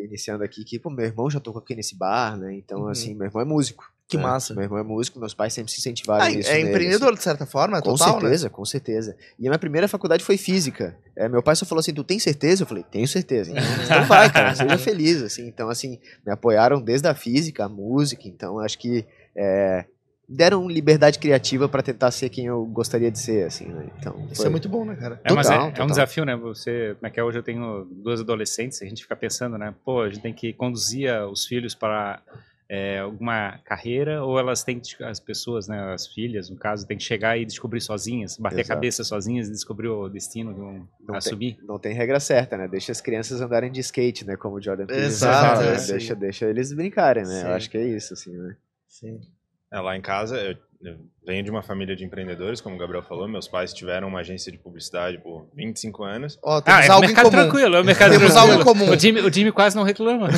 [0.05, 2.53] iniciando aqui, que pô, meu irmão já tocou aqui nesse bar, né?
[2.55, 2.89] Então, Uhum.
[2.89, 3.85] assim, meu irmão é músico.
[4.09, 4.23] Que né?
[4.23, 4.55] massa.
[4.55, 6.49] Meu irmão é músico, meus pais sempre se incentivaram Ah, nisso.
[6.49, 7.85] é empreendedor, de certa forma, assim.
[7.91, 8.21] Com total, né?
[8.21, 9.17] certeza, com certeza.
[9.39, 10.97] E a minha primeira faculdade foi física.
[11.17, 12.63] É, meu pai só falou assim: Tu tem certeza?
[12.63, 13.51] Eu falei: Tenho certeza.
[13.51, 15.23] Então, então vai, cara, seja feliz.
[15.23, 15.47] Assim.
[15.49, 18.29] Então, assim, me apoiaram desde a física, a música.
[18.29, 19.85] Então, acho que é,
[20.29, 23.87] deram liberdade criativa para tentar ser quem eu gostaria de ser, assim, né?
[23.99, 25.21] Então, Isso foi- é muito bom, né, cara?
[25.25, 25.87] É, mas é, Total, é um total.
[25.89, 26.37] desafio, né?
[26.37, 27.39] Você, como é que é hoje?
[27.39, 29.75] Eu tenho duas adolescentes, a gente fica pensando, né?
[29.85, 32.21] Pô, a gente tem que conduzir os filhos para
[32.69, 36.97] é, alguma carreira ou elas têm que, as pessoas, né, as filhas, no caso, têm
[36.97, 38.73] que chegar e descobrir sozinhas, bater Exato.
[38.73, 41.59] a cabeça sozinhas e descobrir o destino que vão Não assumir?
[41.63, 42.67] Não tem regra certa, né?
[42.67, 44.37] Deixa as crianças andarem de skate, né?
[44.37, 45.87] Como o Jordan Exato, fala, né?
[45.87, 47.41] deixa, deixa eles brincarem, né?
[47.41, 47.47] Sim.
[47.47, 48.57] Eu acho que é isso, assim, né?
[48.89, 49.21] Sim.
[49.71, 50.57] É, lá em casa, eu
[51.27, 53.27] venho de uma família de empreendedores, como o Gabriel falou.
[53.27, 56.39] Meus pais tiveram uma agência de publicidade por 25 anos.
[56.43, 57.43] Ó, temos Ah, é algo em mercado comum.
[57.43, 58.53] tranquilo, é o mercado Temos tranquilo.
[58.53, 58.91] algo em comum.
[58.93, 60.29] O time, o time quase não reclama.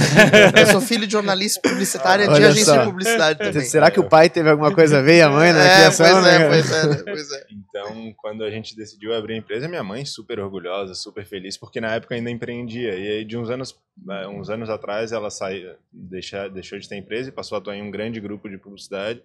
[0.59, 2.79] Eu sou filho de jornalista publicitária de agência só.
[2.79, 3.61] de publicidade também.
[3.63, 6.07] Será que o pai teve alguma coisa a ver e a mãe na É, criação,
[6.23, 6.37] pois né?
[6.45, 7.47] é, pois é, né, pois é.
[7.51, 11.81] Então, quando a gente decidiu abrir a empresa, minha mãe super orgulhosa, super feliz, porque
[11.81, 12.95] na época ainda empreendia.
[12.95, 13.77] E aí, de uns anos,
[14.11, 17.83] eh, uns anos atrás, ela saiu, deixou de ter empresa e passou a atuar em
[17.83, 19.21] um grande grupo de publicidade.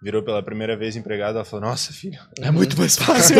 [0.00, 3.34] Virou pela primeira vez empregada, ela falou, nossa, filho, é muito mais fácil.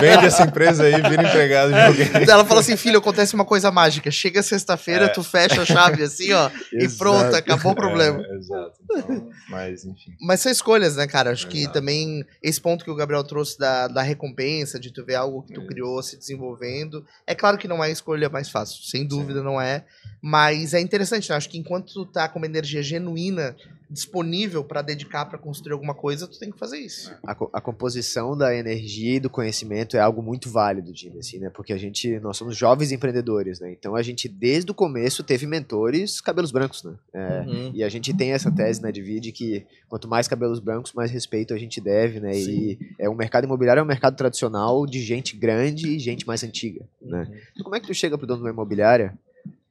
[0.00, 2.06] Vende essa empresa aí, vira empregado de alguém.
[2.30, 4.10] Ela falou assim, filho, acontece uma coisa mágica.
[4.10, 5.08] Chega sexta-feira, É.
[5.08, 8.22] tu fecha a chave assim, ó, e pronto, acabou o problema.
[8.22, 8.72] É, exato.
[8.82, 10.12] Então, mas, enfim.
[10.20, 11.30] Mas são escolhas, né, cara?
[11.30, 11.72] Acho que Exato.
[11.74, 15.54] também esse ponto que o Gabriel trouxe da, da recompensa, de tu ver algo que
[15.54, 17.04] tu criou se desenvolvendo.
[17.26, 19.84] É claro que não é a escolha mais fácil, sem dúvida não é.
[20.22, 21.36] Mas é interessante, né?
[21.36, 23.56] Acho que enquanto tu tá com uma energia genuína
[23.90, 27.12] disponível pra dedicar pra construir alguma coisa, tu tem que fazer isso.
[27.24, 31.38] a, co- a composição da energia e do conhecimento é algo muito válido, Jimmy, assim,
[31.38, 31.50] né?
[31.50, 33.72] Porque a gente, nós somos jovens empreendedores, né?
[33.72, 36.94] Então a gente, desde o começo, teve mentores cabelos brancos, né?
[37.12, 37.70] É, Uhum.
[37.74, 41.52] E a gente tem essa tese na Divide que quanto mais cabelos brancos, mais respeito
[41.54, 42.36] a gente deve, né?
[42.38, 46.44] E é o mercado imobiliário é um mercado tradicional de gente grande e gente mais
[46.44, 47.26] antiga, né?
[47.28, 47.34] Uhum.
[47.52, 49.18] Então, como é que tu chega pro dono de uma imobiliária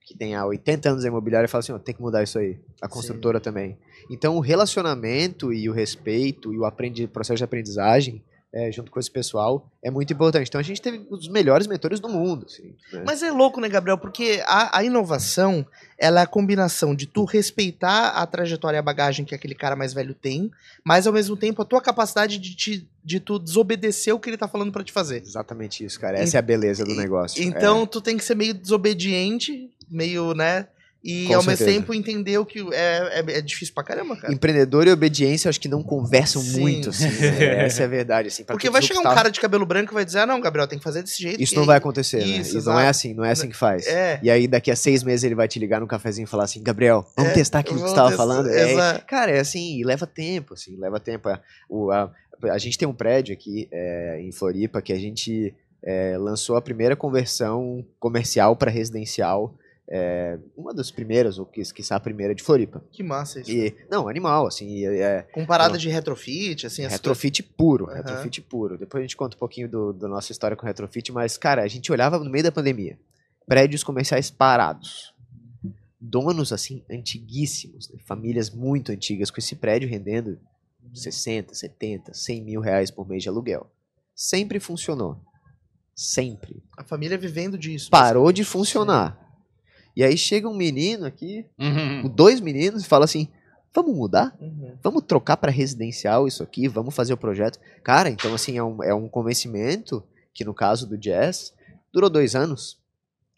[0.10, 2.40] que tem há 80 anos a imobiliária e fala assim, ó, tem que mudar isso
[2.40, 2.58] aí.
[2.82, 3.78] A construtora também.
[4.10, 9.00] Então, o relacionamento e o respeito e o aprendi processo de aprendizagem é, junto com
[9.00, 10.48] esse pessoal é muito importante.
[10.48, 12.48] Então, a gente teve os melhores mentores do mundo.
[12.48, 13.04] Assim, né?
[13.06, 13.98] Mas é louco, né, Gabriel?
[13.98, 15.66] Porque a, a inovação,
[15.98, 19.76] ela é a combinação de tu respeitar a trajetória e a bagagem que aquele cara
[19.76, 20.52] mais velho tem,
[20.84, 24.38] mas ao mesmo tempo a tua capacidade de, te, de tu desobedecer o que ele
[24.38, 25.22] tá falando pra te fazer.
[25.22, 26.18] Exatamente isso, cara.
[26.18, 27.42] Essa é a beleza do negócio.
[27.44, 30.68] Então tu tem que ser meio desobediente, meio, né?
[31.02, 31.80] E Com ao mesmo certeza.
[31.80, 34.34] tempo entender o que é, é, é difícil pra caramba, cara.
[34.34, 36.60] Empreendedor e obediência, acho que não conversam Sim.
[36.60, 37.08] muito, assim.
[37.08, 37.64] né?
[37.68, 38.44] Essa é a verdade, assim.
[38.44, 40.68] Porque vai chegar um disruptar- cara de cabelo branco e vai dizer: ah, não, Gabriel,
[40.68, 41.42] tem que fazer desse jeito.
[41.42, 42.26] Isso não vai acontecer, né?
[42.26, 43.88] Isso, Isso não é assim, não é assim que faz.
[43.88, 44.20] É.
[44.22, 46.62] E aí, daqui a seis meses, ele vai te ligar no cafezinho e falar assim,
[46.62, 48.50] Gabriel, vamos É, testar aquilo que você estava testar, falando?
[48.50, 51.30] É, cara, é assim, leva tempo, assim, leva tempo.
[51.30, 52.12] A, o- a,
[52.52, 56.62] a gente tem um prédio aqui é, em Floripa que a gente é, lançou a
[56.62, 59.56] primeira conversão comercial para residencial,
[59.92, 62.84] é, uma das primeiras, ou que quiçá a primeira de Floripa.
[62.92, 63.52] Que massa isso.
[63.52, 67.96] E, não, animal, assim, é, Com parada de retrofit, assim, retrofit puro, Aham.
[67.96, 68.78] retrofit puro.
[68.78, 71.68] Depois a gente conta um pouquinho do, da nossa história com retrofit, mas, cara, a
[71.68, 73.00] gente olhava no meio da pandemia,
[73.48, 75.12] prédios comerciais parados,
[76.00, 77.98] donos, assim, antiguíssimos, né?
[78.06, 80.38] famílias muito antigas, com esse prédio rendendo
[80.94, 83.68] 60, 70, 100 mil reais por mês de aluguel.
[84.14, 85.20] Sempre funcionou.
[85.96, 86.64] Sempre.
[86.78, 87.90] A família vivendo disso.
[87.90, 89.29] Parou de funcionar.
[90.00, 92.08] E aí chega um menino aqui, Uhum.
[92.08, 93.28] dois meninos, e fala assim,
[93.76, 94.34] vamos mudar?
[94.40, 94.72] Uhum.
[94.82, 97.60] vamos trocar para residencial isso aqui, vamos fazer o projeto.
[97.84, 100.02] Cara, então assim, é um, é um convencimento
[100.34, 101.54] que no caso do Jazz,
[101.92, 102.78] durou dois anos.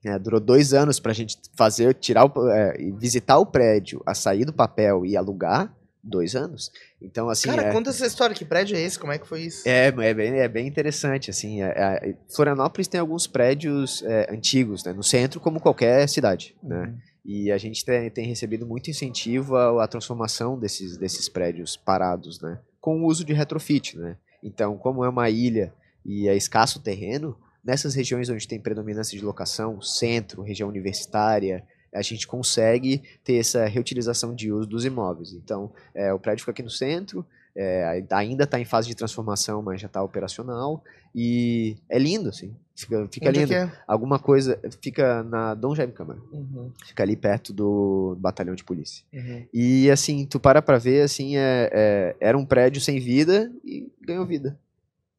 [0.05, 0.19] né?
[0.19, 4.45] durou dois anos pra gente fazer, tirar o, é, e visitar o prédio, a sair
[4.45, 6.71] do papel e alugar, dois anos.
[7.01, 8.35] Então, assim, Cara, é, conta essa história.
[8.35, 8.97] Que prédio é esse?
[8.97, 9.67] Como é que foi isso?
[9.67, 14.83] é, é, bem, é bem interessante, assim, é- é- Florianópolis tem alguns prédios é, antigos,
[14.83, 19.55] né, no centro, como qualquer cidade, né, e a gente tem, tem recebido muito incentivo
[19.55, 22.57] à, à transformação desses, desses prédios parados, né?
[22.79, 24.17] Com o uso de retrofit, né?
[24.43, 25.71] Então, como é uma ilha
[26.03, 32.01] e é escasso terreno, nessas regiões onde tem predominância de locação, centro, região universitária, a
[32.01, 35.33] gente consegue ter essa reutilização de uso dos imóveis.
[35.33, 37.25] Então, é, o prédio fica aqui no centro,
[37.55, 40.83] é, ainda está em fase de transformação, mas já está operacional.
[41.13, 42.55] E é lindo, assim.
[42.73, 43.53] Fica, fica Onde é lindo.
[43.53, 43.71] é?
[43.85, 44.57] Alguma coisa.
[44.81, 46.19] Fica na Dom Jaime Câmara.
[46.31, 49.03] Uhum, Fica ali perto do batalhão de polícia.
[49.13, 49.45] uhum.
[49.53, 53.91] E assim, tu para pra ver, assim, é, é- era um prédio sem vida e
[54.01, 54.57] ganhou vida.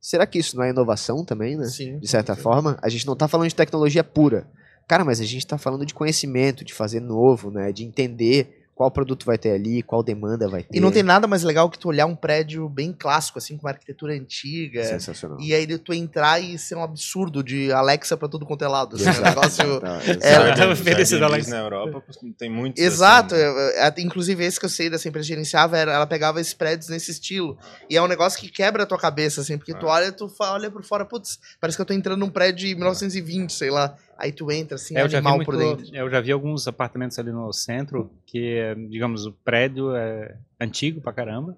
[0.00, 1.66] Será que isso não é inovação também, né?
[1.66, 1.98] Sim.
[1.98, 4.48] De certa forma, a gente não tá falando de tecnologia pura.
[4.86, 7.72] Cara, mas a gente tá falando de conhecimento, de fazer novo, né?
[7.72, 10.76] De entender qual produto vai ter ali, qual demanda vai ter.
[10.76, 13.66] E não tem nada mais legal que tu olhar um prédio bem clássico, assim, com
[13.66, 14.82] uma arquitetura antiga.
[14.82, 15.38] Sensacional.
[15.38, 18.96] E aí tu entrar e ser um absurdo de Alexa pra tudo quanto é lado.
[18.96, 19.28] Assim, um Exato.
[19.28, 19.80] negócio.
[19.80, 20.48] Tá, É, exato.
[20.58, 21.50] Da Jardins Alexa.
[21.50, 22.02] na Europa
[22.36, 22.82] tem muitos.
[22.82, 26.06] Exato, assim, eu- eu- até inclusive esse que eu sei dessa empresa gerenciava, era, ela
[26.06, 27.58] pegava esses prédios nesse estilo.
[27.90, 29.92] E é um negócio que quebra a tua cabeça, assim, porque tu Ah.
[29.92, 33.52] olha, tu olha por fora, putz, parece que eu tô entrando num prédio de 1920,
[33.52, 33.94] sei lá.
[34.22, 35.96] Aí tu entra assim, É, eu, já vi animal por muito- dentro.
[35.96, 41.12] eu já vi alguns apartamentos ali no centro que, digamos, o prédio é antigo pra
[41.12, 41.56] caramba.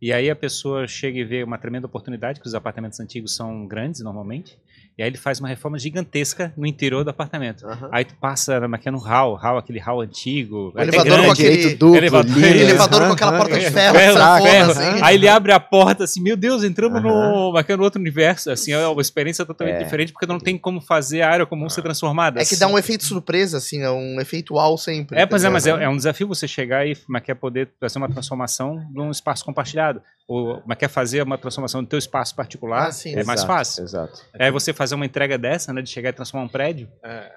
[0.00, 3.66] E aí a pessoa chega e vê uma tremenda oportunidade, que os apartamentos antigos são
[3.66, 4.58] grandes normalmente.
[4.98, 7.64] E aí ele faz uma reforma gigantesca no interior do apartamento.
[7.64, 7.88] Aham.
[7.92, 10.66] Aí tu passa na- no hall, hall, aquele hall antigo.
[10.66, 11.26] O até elevador grande.
[11.26, 12.46] com aquele- Direito duplo, elevador- lindo.
[12.46, 14.70] elevador com Aham, aquela porta de É, ferro, ferro, sanfona, ferro.
[14.72, 15.00] assim.
[15.02, 18.50] Aí ele abre a porta assim, meu Deus, entramos no, naquele outro universo.
[18.50, 19.84] Assim, é uma experiência totalmente É.
[19.84, 22.40] diferente, porque não tem como fazer a área comum ser transformada.
[22.40, 25.16] É que dá um efeito surpresa, assim, é um efeito uau sempre.
[25.16, 27.98] É, pois é, mas é, é um desafio você chegar e mas quer poder fazer
[27.98, 30.02] uma transformação de um espaço compartilhado.
[30.26, 33.12] Ou mas quer fazer uma transformação do teu espaço particular, Ah, sim.
[33.12, 33.84] é mais Exato, fácil.
[33.84, 34.20] Exato.
[34.34, 36.90] É você fazer uma entrega dessa, né, de chegar e transformar um prédio.
[37.02, 37.32] É,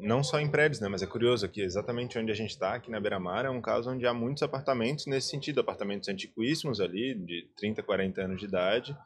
[0.00, 0.88] não só em prédios, né?
[0.88, 3.90] Mas é curioso aqui, exatamente onde a gente está, aqui na Beira-Mar, é um caso
[3.90, 8.96] onde há muitos apartamentos nesse sentido, apartamentos antiquíssimos ali, de 30, 40 anos de idade,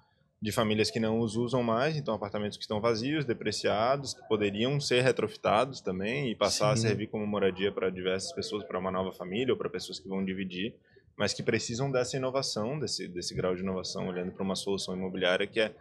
[0.40, 4.80] de famílias que não os usam mais, então apartamentos que estão vazios, depreciados, que poderiam
[4.80, 6.88] ser retrofitados também e passar a Sim.
[6.88, 10.24] servir como moradia para diversas pessoas, para uma nova família ou para pessoas que vão
[10.24, 10.74] dividir,
[11.16, 15.46] mas que precisam dessa inovação, desse, desse grau de inovação, olhando para uma solução imobiliária
[15.46, 15.74] que é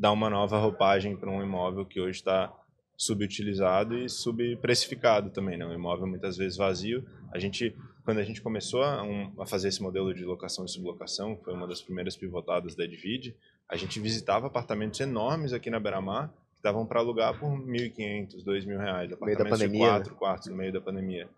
[0.00, 2.50] dar uma nova roupagem para um imóvel que hoje está
[2.96, 5.66] subutilizado e subprecificado também, né?
[5.66, 7.04] Um imóvel muitas vezes vazio.
[7.32, 10.68] A gente, quando a gente começou a, um- a fazer esse modelo de locação e
[10.68, 13.34] sublocação, que foi uma das primeiras pivotadas da Edvid,
[13.68, 18.78] a gente visitava apartamentos enormes aqui na Beira-Mar que estavam para alugar por 1.500, 2.000
[18.78, 19.08] reais.
[19.08, 19.98] meio da Apartamentos de pandemia, né?
[19.98, 21.28] quatro quartos no meio da pandemia.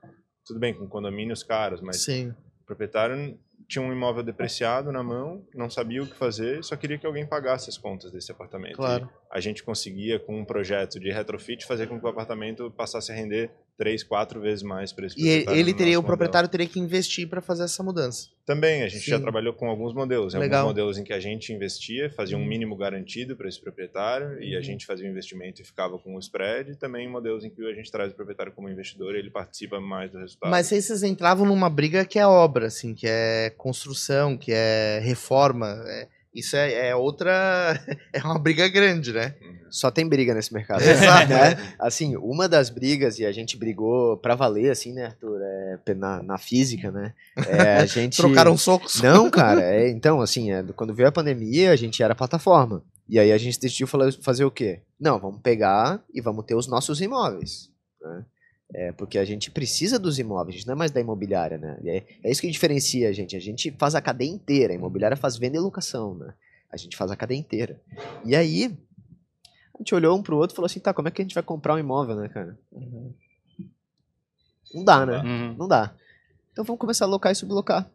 [0.46, 2.30] Tudo bem, com condomínios caros, mas Sim.
[2.30, 3.38] o proprietário
[3.72, 7.26] tinha um imóvel depreciado na mão, não sabia o que fazer, só queria que alguém
[7.26, 8.76] pagasse as contas desse apartamento.
[8.76, 9.08] Claro.
[9.08, 13.10] E a gente conseguia, com um projeto de retrofit, fazer com que o apartamento passasse
[13.10, 16.06] a render três, quatro vezes mais para esse E proprietário ele no teria, o modelo.
[16.06, 18.28] proprietário teria que investir para fazer essa mudança.
[18.44, 19.22] Também, a gente já Sim.
[19.22, 20.34] trabalhou com alguns modelos.
[20.34, 20.60] Em Legal.
[20.60, 22.46] alguns modelos em que a gente investia, fazia um Uhum.
[22.46, 24.62] mínimo garantido para esse proprietário, e a Uhum.
[24.64, 26.72] gente fazia o investimento e ficava com o spread.
[26.72, 29.80] E também modelos em que a gente traz o proprietário como investidor e ele participa
[29.80, 30.50] mais do resultado.
[30.50, 35.00] Mas aí vocês entravam numa briga que é obra, assim, que é construção, que é
[35.02, 35.82] reforma.
[35.86, 37.78] é- isso é, é outra.
[38.12, 39.34] É uma briga grande, né?
[39.70, 40.80] Só tem briga nesse mercado.
[40.84, 41.30] Exato.
[41.30, 41.74] né?
[41.78, 45.40] Assim, uma das brigas, e a gente brigou pra valer, assim, né, Arthur?
[45.42, 47.14] É, na, na física, né?
[47.46, 48.18] É, a gente.
[48.18, 49.00] Trocaram socos.
[49.00, 52.82] Não, cara, é, então, assim, é, quando veio a pandemia, a gente era plataforma.
[53.08, 53.86] E aí a gente decidiu
[54.22, 54.80] fazer o quê?
[54.98, 57.70] Não, vamos pegar e vamos ter os nossos imóveis.
[58.00, 58.24] Né?
[58.74, 61.78] É, porque a gente precisa dos imóveis, a gente não é mais da imobiliária, né?
[61.84, 63.36] É, é isso que diferencia a gente.
[63.36, 66.32] A gente faz a cadeia inteira, a imobiliária faz venda e locação, né?
[66.70, 67.78] A gente faz a cadeia inteira.
[68.24, 68.74] E aí,
[69.74, 71.34] a gente olhou um pro outro e falou assim, tá, como é que a gente
[71.34, 72.58] vai comprar um imóvel, né, cara?
[74.72, 75.18] Não dá, né?
[75.18, 75.54] Uhum.
[75.58, 75.94] Não dá.
[76.52, 77.90] Então vamos começar a locar e sublocar.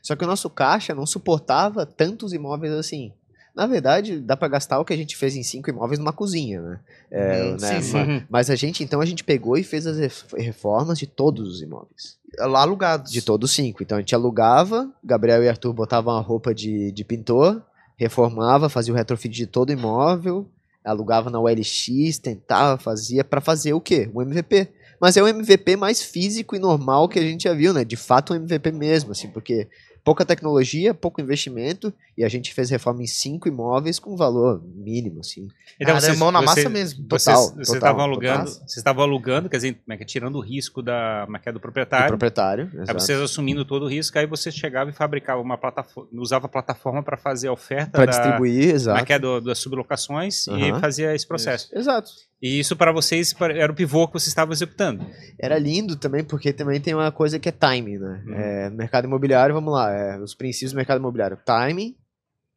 [0.00, 3.12] Só que o nosso caixa não suportava tantos imóveis assim.
[3.54, 6.60] Na verdade, dá pra gastar o que a gente fez em cinco imóveis numa cozinha,
[6.60, 6.80] né?
[7.10, 7.92] É, Uhum, né, sim, sim.
[7.92, 8.22] ma-.
[8.28, 11.62] Mas a gente, então, a gente pegou e fez as ref- reformas de todos os
[11.62, 12.16] imóveis.
[12.38, 13.12] Lá alugados.
[13.12, 13.82] De todos os cinco.
[13.82, 17.62] Então a gente alugava, Gabriel e Arthur botavam uma roupa de, de pintor,
[17.96, 20.48] reformava, fazia o retrofit de todo o imóvel,
[20.84, 24.10] alugava na OLX, tentava, fazia pra fazer o quê?
[24.12, 24.68] O MVP.
[25.00, 27.84] Mas é o MVP mais físico e normal que a gente já viu, né?
[27.84, 29.68] De fato, um MVP mesmo, assim, porque
[30.04, 35.20] pouca tecnologia, pouco investimento, e a gente fez reforma em cinco imóveis com valor mínimo,
[35.20, 35.48] assim.
[35.80, 37.04] Então, é vocês- mão na massa vocês- mesmo.
[37.06, 38.54] Total, Vocês, estavam alugando, total.
[38.66, 41.60] vocês estavam alugando, quer dizer, é é, tirando o risco da, é é, do Do
[41.60, 42.08] proprietário.
[42.08, 42.70] proprietário.
[42.74, 43.00] Aí exato.
[43.00, 47.02] vocês assumindo todo o risco, aí você chegava e fabricava uma plataforma, usava a plataforma
[47.02, 48.98] para fazer a oferta Pra da, distribuir, exato.
[49.18, 50.76] do- das sublocações Aham.
[50.76, 51.68] e fazia esse processo.
[51.74, 52.10] Exato.
[52.44, 55.06] E isso para vocês era o pivô que vocês estavam executando.
[55.38, 58.22] Era lindo também, porque também tem uma coisa que é timing, né?
[58.26, 58.34] Uhum.
[58.34, 61.38] É, mercado imobiliário, vamos lá, é, os princípios do mercado imobiliário.
[61.42, 61.96] Timing,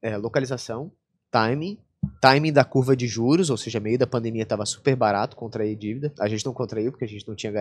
[0.02, 0.92] é, localização,
[1.32, 1.78] timing,
[2.22, 6.12] timing da curva de juros, ou seja, meio da pandemia estava super barato contrair dívida.
[6.20, 7.54] A gente não contraiu porque a gente não tinha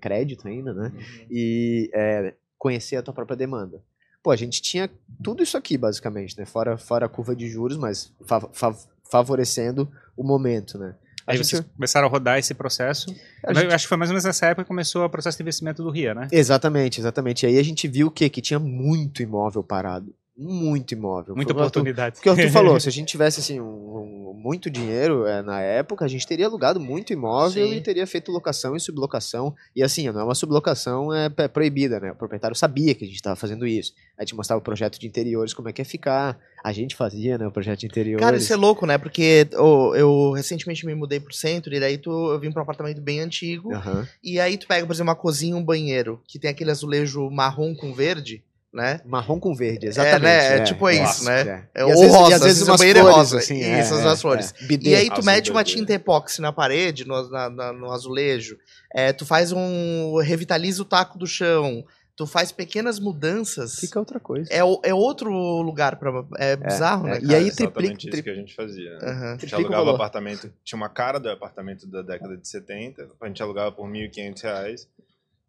[0.00, 0.90] crédito ainda, né?
[1.30, 3.82] E é, conhecer a tua própria demanda.
[4.22, 4.88] Pô, a gente tinha
[5.22, 6.46] tudo isso aqui, basicamente, né?
[6.46, 8.74] Fora, fora a curva de juros, mas fa- fa-
[9.10, 10.94] favorecendo o momento, né?
[11.26, 13.06] Aí gente- vocês começaram a rodar esse processo.
[13.54, 15.82] gente- acho que foi mais ou menos nessa época que começou o processo de investimento
[15.82, 16.28] do RIA, né?
[16.30, 17.44] Exatamente, exatamente.
[17.44, 18.28] E aí a gente viu o quê?
[18.28, 20.14] Que tinha muito imóvel parado.
[20.36, 21.36] Muito imóvel.
[21.36, 22.16] Muita oportunidade.
[22.16, 25.60] Porque o Arthur falou, se a gente tivesse assim, um, um- muito dinheiro é, na
[25.62, 27.76] época, a gente teria alugado muito imóvel Sim.
[27.76, 29.54] e teria feito locação e sublocação.
[29.74, 32.12] E assim, não é uma sublocação é, é proibida, né?
[32.12, 33.94] O proprietário sabia que a gente estava fazendo isso.
[34.18, 36.38] A gente mostrava o projeto de interiores, como é que ia ficar.
[36.62, 38.22] A gente fazia, né, o projeto de interiores.
[38.22, 38.98] Cara, isso é louco, né?
[38.98, 42.64] Porque ô, eu recentemente me mudei pro centro e daí tu, eu vim pra um
[42.64, 43.72] apartamento bem antigo.
[43.72, 44.06] Aham.
[44.22, 47.30] E aí tu pega, por exemplo, uma cozinha e um banheiro, que tem aquele azulejo
[47.30, 48.42] marrom com verde.
[48.74, 49.00] Né?
[49.04, 50.22] Marrom com verde, É, exatamente.
[50.22, 50.56] né?
[50.58, 51.40] É, tipo é isso, né?
[51.74, 51.82] É.
[51.82, 53.38] É, E às ou vezes- e rosa, às vezes o umas banheiro é flores, rosa.
[53.38, 54.54] assim, isso, é, as é, flores.
[54.60, 54.64] é.
[54.66, 54.90] Bidê.
[54.90, 58.58] E aí tu mete uma tinta epóxi na parede, no, na- na- no azulejo,
[58.92, 60.18] é, tu faz um...
[60.20, 61.84] revitaliza o taco do chão,
[62.16, 64.48] tu faz pequenas mudanças, Fica outra coisa.
[64.52, 65.30] é, o- é outro
[65.62, 66.24] lugar pra...
[66.38, 67.12] É bizarro, é.
[67.12, 68.90] né, E aí Exatamente triplica- isso tri- que a gente fazia.
[68.90, 68.98] né?
[69.02, 69.10] Aham.
[69.26, 69.94] A gente Triplica o alugava valor.
[69.96, 74.42] apartamento, tinha uma cara do apartamento da década de 70, a gente alugava por 1.500
[74.42, 74.88] reais,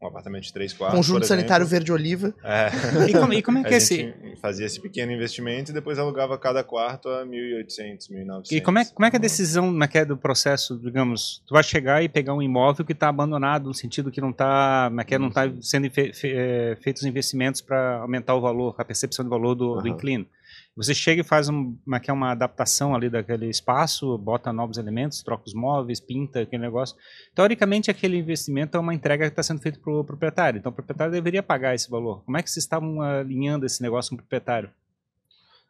[0.01, 2.34] um apartamento de três quartos, Conjunto sanitário verde-oliva.
[2.43, 2.69] É.
[3.10, 3.95] E como, e como é que é esse...
[3.95, 8.51] gente fazia esse pequeno investimento e depois alugava cada quarto a 1.800, 1.900.
[8.51, 10.77] E como é, como é que é a decisão como é que é do processo,
[10.77, 14.31] digamos, tu vai chegar e pegar um imóvel que está abandonado, no sentido que não
[14.31, 19.23] está não tá sendo fe, fe, eh, feitos investimentos para aumentar o valor, a percepção
[19.23, 19.89] de valor do, do Aham.
[19.89, 20.27] inquilino.
[20.75, 25.45] Você chega e faz um, uma, uma adaptação ali daquele espaço, bota novos elementos, troca
[25.47, 26.97] os móveis, pinta aquele negócio.
[27.33, 30.59] Teoricamente, aquele investimento é uma entrega que está sendo feita para o proprietário.
[30.59, 32.23] Então, o proprietário deveria pagar esse valor.
[32.25, 34.69] Como é que vocês estavam alinhando esse negócio com o proprietário?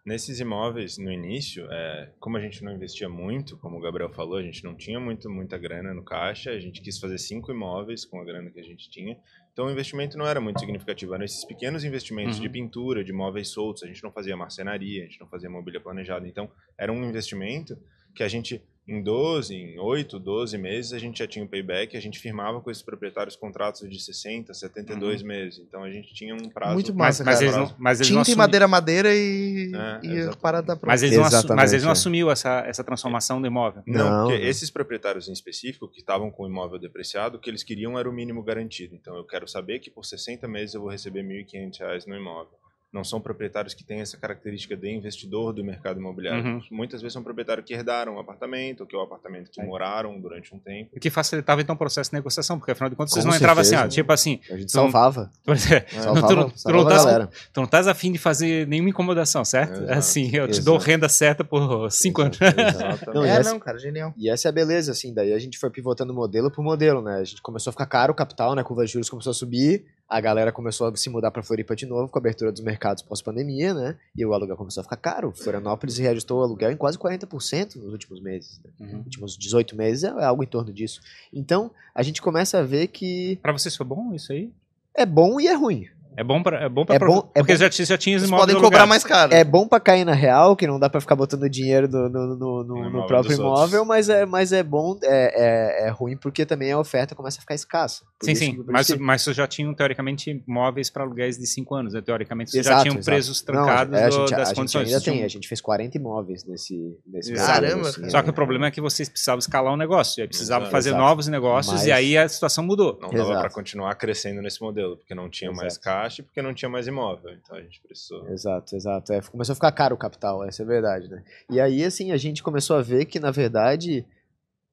[0.04, 4.38] Nesses imóveis, no início, é, como a gente não investia muito, como o Gabriel falou,
[4.38, 8.06] a gente não tinha muito, muita grana no caixa, a gente quis fazer cinco imóveis
[8.06, 9.18] com a grana que a gente tinha.
[9.56, 12.42] Então o investimento não era muito significativo, eram esses pequenos investimentos Uhum.
[12.44, 15.80] de pintura, de móveis soltos, a gente não fazia marcenaria, a gente não fazia mobília
[15.80, 16.28] planejada.
[16.28, 17.78] Então era um investimento
[18.14, 21.98] que a gente, em 12, em 8, 12 meses, a gente já tinha o payback,
[21.98, 25.60] a gente firmava com esses proprietários contratos de 60, 72 meses.
[25.68, 26.74] Então a gente tinha um prazo.
[26.74, 27.46] Muito Mas, Massa, mas, cara.
[27.46, 30.38] eles não, mas eles não Tinta e assumi- madeira, madeira e, É, e exatamente.
[30.38, 30.86] parada pronta.
[30.88, 31.94] mas eles não, mas eles não é.
[31.94, 33.82] assumiu essa, essa transformação do imóvel.
[33.88, 34.48] Não, Não, porque não.
[34.50, 38.08] esses proprietários em específico que estavam com o imóvel depreciado, o que eles queriam era
[38.08, 38.94] o mínimo garantido.
[38.94, 42.54] Então eu quero saber que por 60 meses eu vou receber 1.500 reais no imóvel.
[42.96, 46.42] Não são proprietários que têm essa característica de investidor do mercado imobiliário.
[46.46, 46.62] Uhum.
[46.72, 50.18] Muitas vezes são proprietários que herdaram um apartamento, ou que é o apartamento que moraram
[50.18, 50.92] durante um tempo.
[50.96, 53.36] O que facilitava então o processo de negociação, porque afinal de contas vocês Com não
[53.38, 55.30] entravam assim, ó, tipo assim, A gente salvava.
[55.44, 57.28] por exemplo, Salvava, tu não- tu salvava não a tá- galera.
[57.52, 59.74] tu não estás afim de fazer nenhuma incomodação, certo?
[59.84, 59.92] Exato.
[59.92, 60.90] Assim, eu te dou Exato.
[60.90, 62.40] renda certa por cinco anos.
[62.42, 63.14] Exatamente.
[63.14, 64.14] Não, É, essa- não, cara, genial.
[64.18, 67.16] E essa é a beleza, assim, daí a gente foi pivotando modelo por modelo, né?
[67.18, 68.62] A gente começou a ficar caro o capital, né?
[68.62, 71.76] A curva de juros começou a subir, a galera começou a se mudar pra Floripa
[71.76, 73.98] de novo com a abertura dos mercados pós-pandemia, né?
[74.16, 75.32] E o aluguel começou a ficar caro.
[75.36, 78.62] Florianópolis reajustou o aluguel em quase 40% nos últimos meses.
[78.64, 78.72] Né?
[78.80, 78.98] Uhum.
[78.98, 81.02] Nos últimos 18 meses é algo em torno disso.
[81.34, 84.52] Então, a gente começa a ver que Pra vocês foi bom isso aí?
[84.98, 85.88] é bom e é ruim.
[86.18, 87.60] É bom pra, é bom pra É pro- bom- é porque bom.
[87.60, 88.90] já, já tinha os imóveis podem cobrar alugados.
[88.90, 89.34] mais caro.
[89.34, 92.28] É bom pra cair na real, que não dá pra ficar botando dinheiro no, no,
[92.28, 93.40] no- no- No imóvel próprio outros.
[93.40, 97.38] imóvel, mas é, mas é bom, é, é, é ruim porque também a oferta começa
[97.40, 98.04] a ficar escassa.
[98.24, 98.64] Sim, isso sim.
[98.68, 101.94] Mas, isso mas vocês já tinham, teoricamente, móveis para aluguéis de cinco anos.
[101.94, 102.02] Né?
[102.02, 103.06] Teoricamente, vocês já tinham exato.
[103.06, 104.88] presos Não, trancados é, a do- gente, a das gente condições.
[104.88, 108.10] ainda Vocês tem, a gente fez 40 imóveis nesse, nesse Caramba, assim.
[108.10, 108.32] Só que é.
[108.32, 110.22] o problema é que vocês precisavam escalar o negócio.
[110.22, 111.04] Aí precisavam fazer Exato.
[111.04, 112.98] novos negócios Mas- e aí a situação mudou.
[113.02, 115.84] Não dava para continuar crescendo nesse modelo, porque não tinha mais Exato.
[116.06, 117.34] Caixa e porque não tinha mais imóvel.
[117.34, 118.28] Então a gente precisou.
[118.30, 119.14] Exato, exato.
[119.14, 121.24] É, começou a ficar caro o capital, essa é a verdade, né?
[121.50, 124.06] E aí, assim, a gente começou a ver que, na verdade,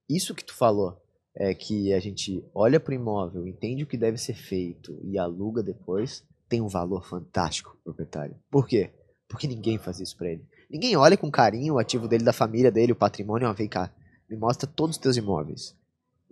[0.09, 1.01] isso que tu falou,
[1.35, 5.63] é que a gente olha pro imóvel, entende o que deve ser feito e aluga
[5.63, 8.37] depois, tem um valor fantástico pro proprietário.
[8.51, 8.91] Por quê?
[9.27, 10.47] Porque ninguém faz isso pra ele.
[10.71, 13.91] Ninguém olha com carinho o ativo dele, da família dele, o patrimônio, ó, vem cá,
[14.29, 15.75] me mostra todos os teus imóveis.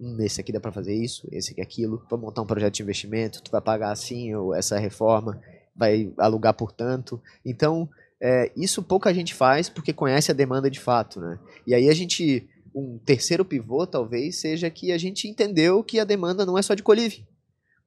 [0.00, 2.82] Hum, esse aqui dá pra fazer isso, esse aqui aquilo, vamos montar um projeto de
[2.82, 5.40] investimento, tu vai pagar assim, ou essa reforma,
[5.76, 7.20] vai alugar por tanto.
[7.44, 7.88] Então,
[8.20, 11.38] é, isso pouca gente faz porque conhece a demanda de fato, né?
[11.66, 16.04] E aí a gente, um terceiro pivô talvez seja que a gente entendeu que a
[16.04, 17.26] demanda não é só de colívio.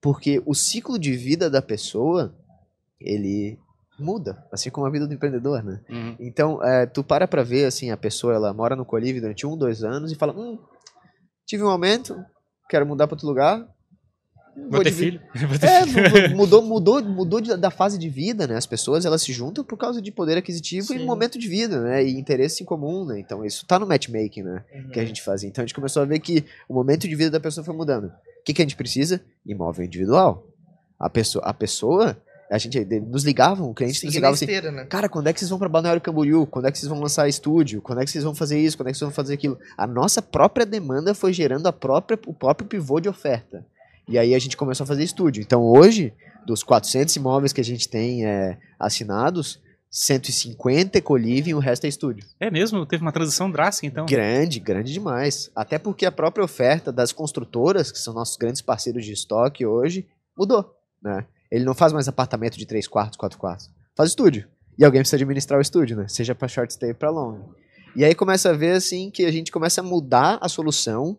[0.02, 2.36] Porque o ciclo de vida da pessoa,
[3.00, 3.58] ele
[3.98, 5.82] muda, assim como a vida do empreendedor, né?
[5.90, 6.16] Uhum.
[6.20, 9.58] Então, é, tu para pra ver, assim, a pessoa, ela mora no colívio durante um,
[9.58, 10.60] dois anos e fala, hum,
[11.46, 12.24] tive um aumento,
[12.70, 13.68] quero mudar para outro lugar.
[14.70, 15.48] Vou ter dividir- filho.
[15.50, 16.30] Vou ter é, filho.
[16.30, 18.56] mu- mudou, mudou, mudou da fase de vida, né?
[18.56, 21.00] As pessoas elas se juntam por causa de poder aquisitivo Sim.
[21.00, 22.04] e momento de vida, né?
[22.06, 23.20] E interesse em comum, né?
[23.20, 24.64] Então isso tá no matchmaking, né?
[24.72, 24.90] Uhum.
[24.90, 25.50] Que a gente fazia.
[25.50, 28.06] Então a gente começou a ver que o momento de vida da pessoa foi mudando.
[28.06, 29.20] O que, que a gente precisa?
[29.44, 30.46] Imóvel individual.
[31.00, 32.16] A pessoa, a pessoa,
[32.54, 34.86] a gente nos ligavam, o cliente nos Seguir na ligava assim, esteira, né?
[34.86, 36.46] Cara, quando é que vocês vão pra Balneário Camboriú?
[36.46, 37.82] Quando é que vocês vão lançar estúdio?
[37.82, 38.78] Quando é que vocês vão fazer isso?
[38.78, 39.58] Quando é que vocês vão fazer aquilo?
[39.76, 43.66] A nossa própria demanda foi gerando a própria, o próprio pivô de oferta.
[44.08, 45.42] E aí a gente começou a fazer estúdio.
[45.42, 46.14] Então hoje,
[46.46, 51.86] dos 400 imóveis que a gente tem é, assinados, 150 é coliving e o resto
[51.86, 52.24] é estúdio.
[52.40, 52.86] É mesmo?
[52.86, 54.06] Teve uma transição drástica, então.
[54.06, 55.50] Grande, grande demais.
[55.56, 60.08] Até porque a própria oferta das construtoras, que são nossos grandes parceiros de estoque hoje,
[60.38, 60.72] mudou.
[61.02, 61.26] Né?
[61.54, 63.70] Ele não faz mais apartamento de 3 quartos, 4 quartos.
[63.96, 64.48] Faz estúdio.
[64.76, 66.08] E alguém precisa administrar o estúdio, né?
[66.08, 67.54] Seja para short stay para long.
[67.96, 71.16] E aí começa a ver assim que a gente começa a mudar a solução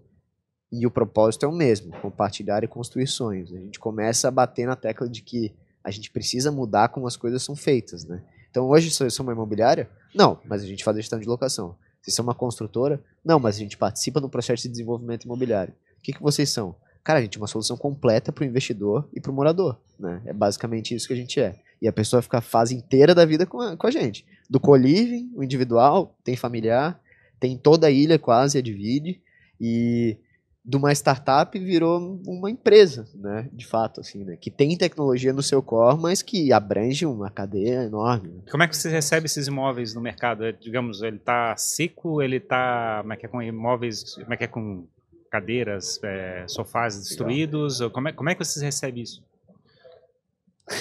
[0.73, 3.53] e o propósito é o mesmo, compartilhar e construir sonhos.
[3.53, 5.55] A gente começa a bater na tecla de que
[5.85, 8.25] A gente precisa mudar como as coisas são feitas, né?
[8.51, 9.89] Então hoje vocês são uma imobiliária?
[10.15, 11.77] Não, mas a gente faz gestão de locação.
[12.01, 13.05] Vocês são uma construtora?
[13.23, 15.75] Não, mas a gente participa no processo de desenvolvimento imobiliário.
[15.99, 16.75] O que, que vocês são?
[17.05, 19.79] Cara, a gente é uma solução completa para o investidor e para o morador.
[20.01, 20.23] Né?
[20.25, 21.55] É basicamente isso que a gente é.
[21.81, 24.25] E a pessoa fica a fase inteira da vida com a, com a gente.
[24.49, 26.99] Do co-living, o individual, tem familiar,
[27.39, 29.21] tem toda a ilha quase, a divide.
[29.61, 30.17] E
[30.65, 33.51] de uma startup virou uma empresa, né?
[33.53, 34.37] De fato, assim, né?
[34.37, 38.43] Que tem tecnologia no seu core, mas que abrange uma cadeia enorme.
[38.51, 40.43] Como é que você recebe esses imóveis no mercado?
[40.43, 44.37] É, digamos, ele está seco, ele está, como é que é com imóveis, como é
[44.39, 44.87] que é com
[45.35, 47.81] cadeiras, é, sofás destruídos?
[47.81, 49.21] Ou Como é, como é que vocês recebem isso?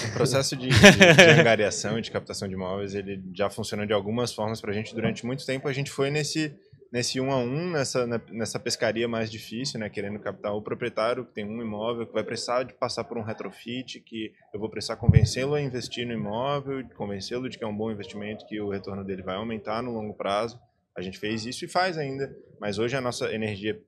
[0.10, 0.76] O processo de, de,
[1.18, 4.74] de angariação e de captação de imóveis, ele já funciona de algumas formas para a
[4.74, 4.94] gente.
[4.94, 6.56] Durante muito tempo, a gente foi nesse,
[6.92, 9.90] nesse um a um, nessa, nessa pescaria mais difícil, né?
[9.90, 13.24] Querendo captar o proprietário que tem um imóvel, que vai precisar de passar por um
[13.24, 17.76] retrofit, que eu vou precisar convencê-lo a investir no imóvel, convencê-lo de que é um
[17.76, 20.60] bom investimento, que o retorno dele vai aumentar no longo prazo.
[20.96, 22.32] A gente fez isso e faz ainda,
[22.62, 23.82] mas hoje a nossa energia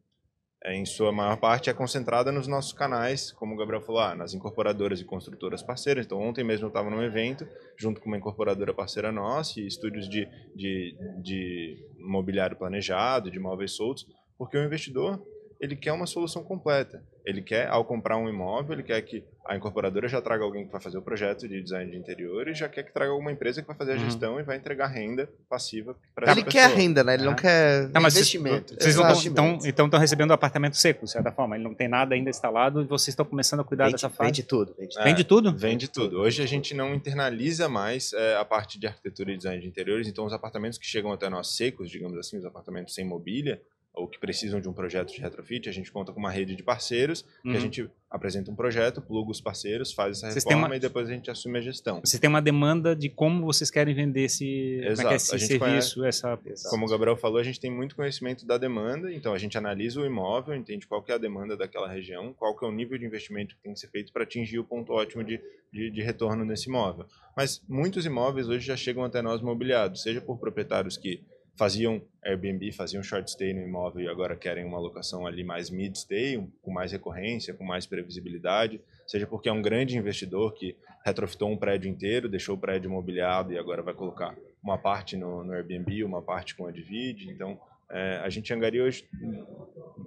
[0.74, 4.34] em sua maior parte, é concentrada nos nossos canais, como o Gabriel falou, ah, nas
[4.34, 6.06] incorporadoras e construtoras parceiras.
[6.06, 7.48] Então, ontem mesmo eu estava num evento,
[7.78, 13.72] junto com uma incorporadora parceira nossa e estúdios de, de, de mobiliário planejado, de imóveis
[13.72, 14.08] soltos,
[14.38, 15.22] porque o investidor
[15.60, 17.04] ele quer uma solução completa.
[17.26, 20.72] Ele quer, ao comprar um imóvel, ele quer que a incorporadora já traga alguém que
[20.72, 23.62] vai fazer o projeto de design de interior e já quer que traga alguma empresa
[23.62, 24.00] que vai fazer a Uhum.
[24.06, 27.14] gestão e vai entregar renda passiva para Ele quer a renda, né?
[27.14, 27.36] Ele não Ah.
[27.36, 27.90] quer.
[27.94, 28.74] Mas vocês- investimento.
[28.80, 31.56] Vocês não estão então, estão recebendo apartamento seco, de certa forma.
[31.56, 34.28] Ele não tem nada ainda instalado e vocês estão começando a cuidar Vende, dessa fase.
[34.30, 34.76] vende tudo.
[34.80, 35.04] Vende É.
[35.04, 35.56] Vende tudo?
[35.56, 36.20] Vende tudo.
[36.20, 40.08] Hoje a gente não internaliza mais é, a parte de arquitetura e design de interiores,
[40.08, 43.62] então os apartamentos que chegam até nós secos, digamos assim, os apartamentos sem mobília,
[43.96, 46.64] ou que precisam de um projeto de retrofit, a gente conta com uma rede de
[46.64, 47.56] parceiros, que Uhum.
[47.56, 50.80] a gente apresenta um projeto, pluga os parceiros, faz essa Vocês têm reforma uma- e
[50.80, 52.00] depois a gente assume a gestão.
[52.04, 55.10] Você tem uma demanda de como vocês querem vender esse, é que Exato.
[55.10, 56.40] é esse serviço, essa...
[56.70, 60.00] Como o Gabriel falou, a gente tem muito conhecimento da demanda, então a gente analisa
[60.02, 62.98] o imóvel, entende qual que é a demanda daquela região, qual que é o nível
[62.98, 65.42] de investimento que tem que ser feito para atingir o ponto ótimo de,
[65.74, 67.06] de, de retorno nesse imóvel.
[67.36, 71.22] Mas muitos imóveis hoje já chegam até nós mobiliados, seja por proprietários que
[71.56, 75.96] faziam Airbnb, faziam short stay no imóvel e agora querem uma locação ali mais mid
[75.96, 80.76] stay, com mais recorrência, com mais previsibilidade, seja porque é um grande investidor que
[81.06, 85.44] retrofitou um prédio inteiro, deixou o prédio mobiliado e agora vai colocar uma parte no,
[85.44, 87.30] no Airbnb, uma parte com a Divide.
[87.30, 87.60] Então,
[87.92, 89.08] é, a gente angaria hoje.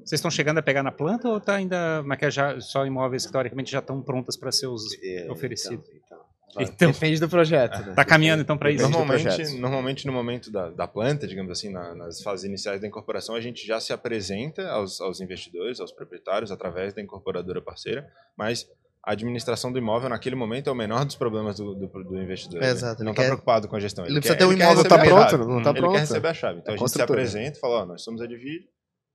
[0.04, 2.84] Vocês estão chegando a pegar na planta ou tá ainda é que é, já, só
[2.84, 4.66] imóveis que teoricamente já estão prontas para ser.
[5.02, 5.84] É, Oferecido.
[5.86, 6.18] Então, então.
[6.58, 7.78] Então- Depende do projeto.
[7.84, 7.92] Né?
[7.94, 8.82] Tá caminhando então para isso?
[8.88, 13.34] Normalmente, normalmente, no momento da, da planta, digamos assim, na- nas fases iniciais da incorporação,
[13.34, 18.66] a gente já se apresenta aos, aos investidores, aos proprietários, através da incorporadora parceira, mas
[19.04, 22.60] a administração do imóvel, naquele momento, é o menor dos problemas do, do, do investidor.
[22.60, 22.70] né?
[22.70, 24.04] Exato, Ele não ele está quer- preocupado com a gestão.
[24.04, 25.92] ele precisa quer- ter um imóvel tá pronto, não tá Ele pronto.
[25.94, 26.58] quer receber a chave.
[26.60, 28.66] Então É a gente se apresenta e fala, ó, nós somos a Divide,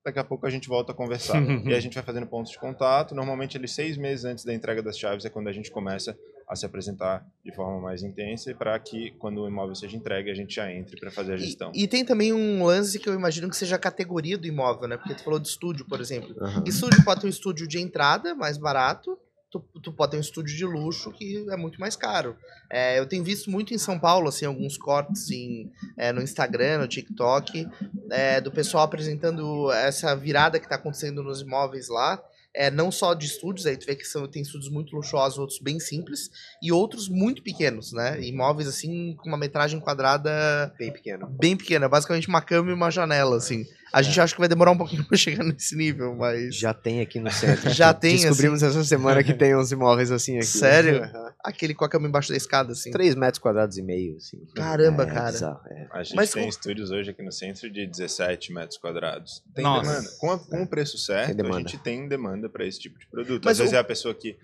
[0.04, 1.41] daqui a pouco a gente volta a conversar.
[1.66, 3.16] e a gente vai fazendo pontos de contato.
[3.16, 6.56] Normalmente, ali seis meses antes da entrega das chaves é quando a gente começa a
[6.56, 10.56] se apresentar de forma mais intensa para que, quando o imóvel seja entregue, a gente
[10.56, 11.72] já entre para fazer a gestão.
[11.74, 14.88] E, e tem também um lance que eu imagino que seja a categoria do imóvel,
[14.88, 14.97] né?
[14.97, 16.36] Porque tu falou de estúdio, por exemplo.
[16.41, 16.64] Aham.
[16.68, 19.18] Estúdio pode ter um estúdio de entrada, mais barato.
[19.54, 22.36] Tu, tu pode ter um estúdio de luxo que é muito mais caro.
[22.72, 26.80] É, eu tenho visto muito em São Paulo, assim, alguns cortes em, é, no Instagram,
[26.80, 27.70] no TikTok,
[28.10, 32.20] é, do pessoal apresentando essa virada que está acontecendo nos imóveis lá.
[32.56, 35.60] É, não só de estúdios, aí tu vê que são, tem estúdios muito luxuosos, outros
[35.60, 36.30] bem simples,
[36.62, 38.20] e outros muito pequenos, né?
[38.22, 41.28] Imóveis, assim, com uma metragem quadrada Bem pequeno.
[41.28, 43.66] bem pequena, basicamente uma cama e uma janela, assim.
[43.94, 47.00] A gente acha que vai demorar um pouquinho pra chegar nesse nível, mas Já tem
[47.00, 47.70] aqui no centro.
[47.72, 50.48] Já tem, Descobrimos essa semana que tem uns imóveis assim aqui.
[50.48, 51.04] Sério?
[51.14, 51.32] Aham.
[51.44, 52.89] aquele com a cama embaixo da escada, assim.
[52.89, 54.44] 3 metros quadrados e meio, assim.
[54.56, 55.32] Caramba, É, cara.
[55.32, 55.88] bizarro, é.
[55.91, 59.44] A gente Mas tem com- estúdios hoje aqui no centro de 17 metros quadrados.
[59.54, 59.89] Tem Nossa.
[59.91, 60.10] demanda.
[60.20, 61.58] Com, a- com o preço certo, Tem demanda.
[61.58, 63.46] a gente tem demanda para esse tipo de produto.
[63.46, 64.36] Mas Às vezes o- é a pessoa que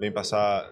[0.00, 0.68] vem passar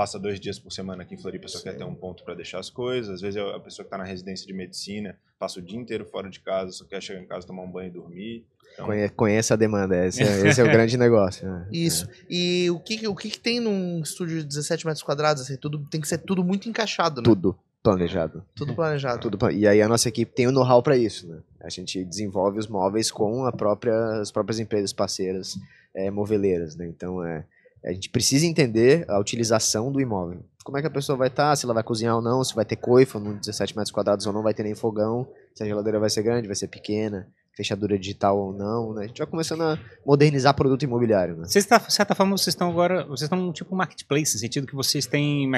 [0.00, 1.76] passa dois dias por semana aqui em Floripa, só quer Sim.
[1.78, 3.16] ter um ponto para deixar as coisas.
[3.16, 6.06] Às vezes é a pessoa que está na residência de medicina, passa o dia inteiro
[6.06, 8.44] fora de casa, só quer chegar em casa, tomar um banho e dormir.
[8.72, 11.46] Então, Conhe- Conheça a demanda, esse é, esse é o grande negócio.
[11.46, 11.68] né?
[11.70, 12.08] Isso.
[12.30, 15.42] E o que, o que, que tem num estúdio de 17 metros quadrados?
[15.42, 17.24] Assim, tudo, tem que ser tudo muito encaixado, né?
[17.26, 18.42] Tudo planejado.
[18.54, 19.20] Tudo planejado.
[19.20, 21.40] Tudo plan- E aí a nossa equipe tem o know-how para isso, né?
[21.60, 25.58] A gente desenvolve os móveis com a própria, as próprias empresas parceiras
[25.94, 26.86] é, moveleiras, né?
[26.86, 27.44] Então é,
[27.84, 30.44] a gente precisa entender a utilização do imóvel.
[30.64, 32.64] Como é que a pessoa vai estar, se ela vai cozinhar ou não, se vai
[32.64, 35.98] ter coifa no 17 metros quadrados ou não vai ter nem fogão, se a geladeira
[35.98, 37.26] vai ser grande, vai ser pequena.
[37.56, 39.04] fechadura digital ou não, né?
[39.04, 41.44] A gente vai começando a modernizar produto imobiliário, né?
[41.44, 44.74] Vocês, tá, de certa forma, vocês estão agora, vocês estão tipo marketplace, no sentido que
[44.74, 45.48] vocês têm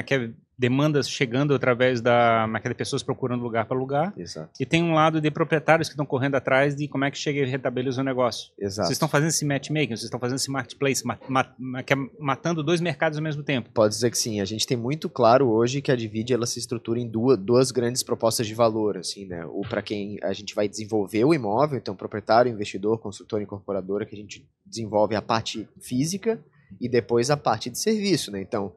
[0.57, 4.49] demandas chegando através da de pessoas procurando lugar para lugar, Exato.
[4.59, 7.39] e tem um lado de proprietários que estão correndo atrás de como é que chega
[7.39, 8.51] e rentabiliza o negócio.
[8.57, 8.87] Exato.
[8.87, 11.97] Vocês estão fazendo esse matchmaking, vocês estão fazendo esse marketplace, ma- ma- ma- que é
[12.19, 13.69] matando dois mercados ao mesmo tempo.
[13.73, 14.39] Pode dizer que sim.
[14.41, 17.71] A gente tem muito claro hoje que a Divide ela se estrutura em duas, duas
[17.71, 19.45] grandes propostas de valor, assim, né?
[19.45, 24.15] O para quem a gente vai desenvolver o imóvel, então proprietário, investidor, construtor, incorporadora, que
[24.15, 26.39] a gente desenvolve a parte física
[26.81, 28.41] e depois a parte de serviço, né?
[28.41, 28.73] Então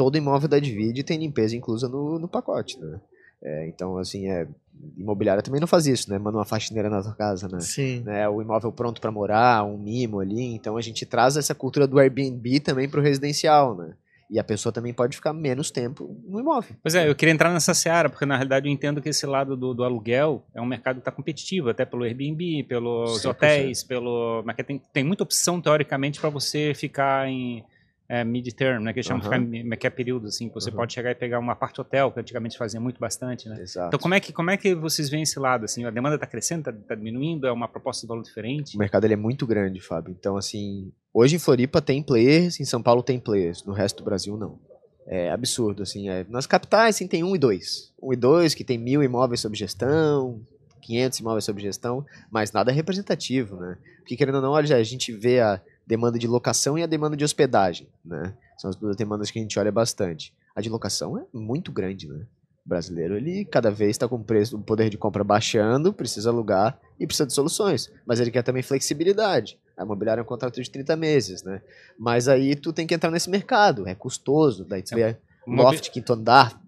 [0.00, 2.98] todo imóvel da Divide tem limpeza inclusa no, no pacote, né?
[3.42, 4.48] É, então assim é
[4.96, 6.18] imobiliária também não faz isso, né?
[6.18, 7.60] Manda uma faxineira na tua casa, né?
[7.60, 8.00] Sim.
[8.00, 10.42] né, o imóvel pronto para morar, um mimo ali.
[10.54, 13.92] Então a gente traz essa cultura do Airbnb também para o residencial, né?
[14.30, 16.74] E a pessoa também pode ficar menos tempo no imóvel.
[16.82, 19.54] Pois é, eu queria entrar nessa seara, porque na realidade eu entendo que esse lado
[19.54, 23.30] do, do aluguel é um mercado que está competitivo, até pelo Airbnb, pelos 100%.
[23.30, 24.42] hotéis, pelo.
[24.46, 27.62] Mas que tem, tem muita opção, teoricamente, para você ficar em
[28.10, 28.92] é, mid-term, né?
[28.92, 29.46] Que eles chamam de Aham.
[29.46, 30.78] ficar em que é período, assim, que você Aham.
[30.78, 33.56] pode chegar e pegar uma parte hotel, que antigamente fazia muito bastante, né?
[33.60, 33.86] Exato.
[33.86, 35.64] Então, como é, que, como é que vocês veem esse lado?
[35.64, 37.46] Assim, a demanda está crescendo, está diminuindo?
[37.46, 38.74] É uma proposta de valor diferente?
[38.74, 40.10] O mercado ele é muito grande, Fábio.
[40.18, 44.04] Então, assim, hoje em Floripa tem players, em São Paulo tem players, no resto do
[44.04, 44.58] Brasil não.
[45.06, 46.08] É absurdo, assim.
[46.08, 47.92] É, nas capitais, sim, tem um e dois.
[48.02, 50.40] Um e dois, que tem mil imóveis sob gestão,
[50.82, 53.78] 500 imóveis sob gestão, mas nada é representativo, né?
[53.98, 55.60] Porque, querendo ou não, olha, a gente vê a
[55.90, 58.32] demanda de locação e a demanda de hospedagem, né?
[58.56, 60.32] São as duas demandas que a gente olha bastante.
[60.54, 62.24] A de locação é muito grande, né?
[62.64, 66.30] O brasileiro, ele cada vez está com o preço, o poder de compra baixando, precisa
[66.30, 67.90] alugar e precisa de soluções.
[68.06, 69.58] Mas ele quer também flexibilidade.
[69.76, 71.60] A imobiliária é um contrato de 30 meses, né?
[71.98, 75.90] Mas aí tu tem que entrar nesse mercado, é custoso, daí tu vê Uma- loft,
[75.90, 76.60] quinto andar,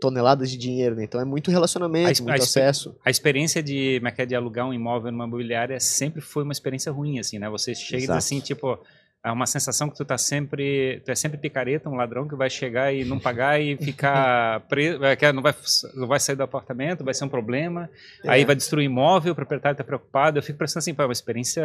[0.00, 1.04] toneladas de dinheiro, né?
[1.04, 2.96] Então é muito A relacionamento, a muito exp- acesso.
[3.04, 6.92] A experiência de, é é, de alugar um imóvel numa imobiliária sempre foi uma experiência
[6.92, 7.48] ruim, assim, né?
[7.48, 8.18] Você chega diz Exato.
[8.18, 8.78] assim, tipo,
[9.24, 12.48] é uma sensação que tu tá sempre, tu é sempre picareta, um ladrão que vai
[12.48, 15.54] chegar e não pagar e ficar preso, é, que não vai,
[15.94, 17.90] não vai sair do apartamento, vai ser um problema,
[18.24, 18.44] aí É.
[18.44, 21.64] vai destruir imóvel, o proprietário tá preocupado, eu fico pensando assim, pô, é uma experiência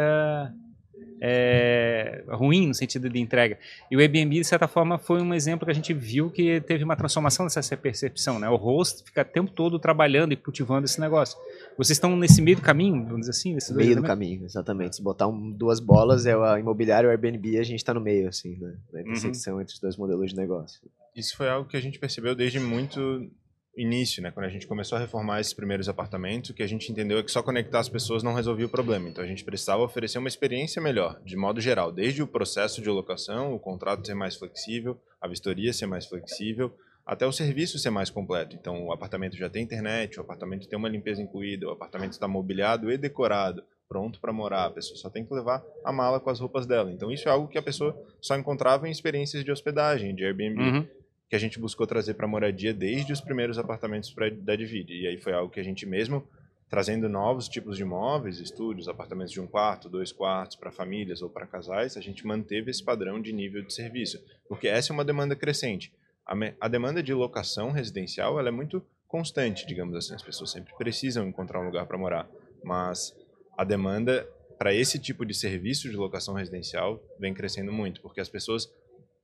[1.24, 3.56] é, ruim no sentido de entrega.
[3.88, 6.82] E o Airbnb, de certa forma, foi um exemplo que a gente viu que teve
[6.82, 8.48] uma transformação dessa percepção, né?
[8.48, 11.38] O host fica o tempo todo trabalhando e cultivando esse negócio.
[11.78, 13.54] Vocês estão nesse meio do caminho, vamos dizer assim?
[13.54, 14.96] Nesses dois meio do caminho, exatamente.
[14.96, 18.00] Se botar um- duas bolas, é o imobiliário e o Airbnb, a gente tá no
[18.00, 18.74] meio, assim, né?
[18.92, 19.06] Na Uhum.
[19.06, 20.80] intersecção entre os dois modelos de negócio.
[21.14, 23.30] Isso foi algo que a gente percebeu desde muito
[23.76, 24.30] início, né?
[24.30, 27.22] Quando a gente começou a reformar esses primeiros apartamentos, o que a gente entendeu é
[27.22, 29.08] que só conectar as pessoas não resolvia o problema.
[29.08, 32.90] Então a gente precisava oferecer uma experiência melhor, de modo geral, desde o processo de
[32.90, 36.72] locação, o contrato ser mais flexível, a vistoria ser mais flexível,
[37.04, 38.54] até o serviço ser mais completo.
[38.56, 42.28] Então o apartamento já tem internet, o apartamento tem uma limpeza incluída, o apartamento está
[42.28, 44.66] mobiliado e decorado, pronto para morar.
[44.66, 46.92] A pessoa só tem que levar a mala com as roupas dela.
[46.92, 50.60] Então isso é algo que a pessoa só encontrava em experiências de hospedagem, de Airbnb
[50.60, 50.86] Uhum.
[51.32, 54.92] Que a gente buscou trazer para moradia desde os primeiros apartamentos pra, da Divide.
[54.92, 56.28] E aí foi algo que a gente mesmo,
[56.68, 61.30] trazendo novos tipos de imóveis, estúdios, apartamentos de um quarto, dois quartos, para famílias ou
[61.30, 64.22] para casais, a gente manteve esse padrão de nível de serviço.
[64.46, 65.90] Porque essa é uma demanda crescente.
[66.26, 70.14] A, a demanda de locação residencial ela é muito constante, digamos assim.
[70.14, 72.28] As pessoas sempre precisam encontrar um lugar para morar.
[72.62, 73.16] Mas
[73.56, 74.28] a demanda
[74.58, 78.70] para esse tipo de serviço de locação residencial vem crescendo muito, porque as pessoas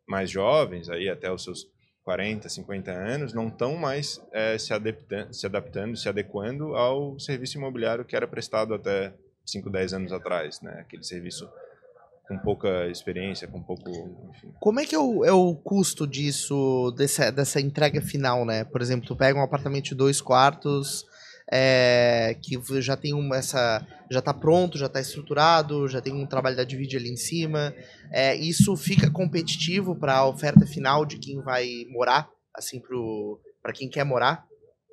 [0.07, 1.69] mais jovens, aí até os seus
[2.09, 7.59] 40, 50 anos, não estão mais eh, se, adaptando, se adaptando, se adequando ao serviço
[7.59, 9.13] imobiliário que era prestado até
[9.45, 10.79] 5, 10 anos atrás, né?
[10.81, 11.47] Aquele serviço
[12.27, 13.91] com pouca experiência, com pouco,
[14.31, 14.51] enfim.
[14.59, 18.65] Como é que é o, é o custo disso, dessa, dessa entrega final, né?
[18.65, 21.05] Por exemplo, tu pega um apartamento de dois quartos,
[21.51, 23.87] é, que já tem uma, essa.
[24.11, 27.75] já tá pronto, já tá estruturado, já tem um trabalho da Divide ali em cima.
[28.13, 32.81] É, isso fica competitivo para a oferta final de quem vai morar, assim,
[33.63, 34.47] para quem quer morar?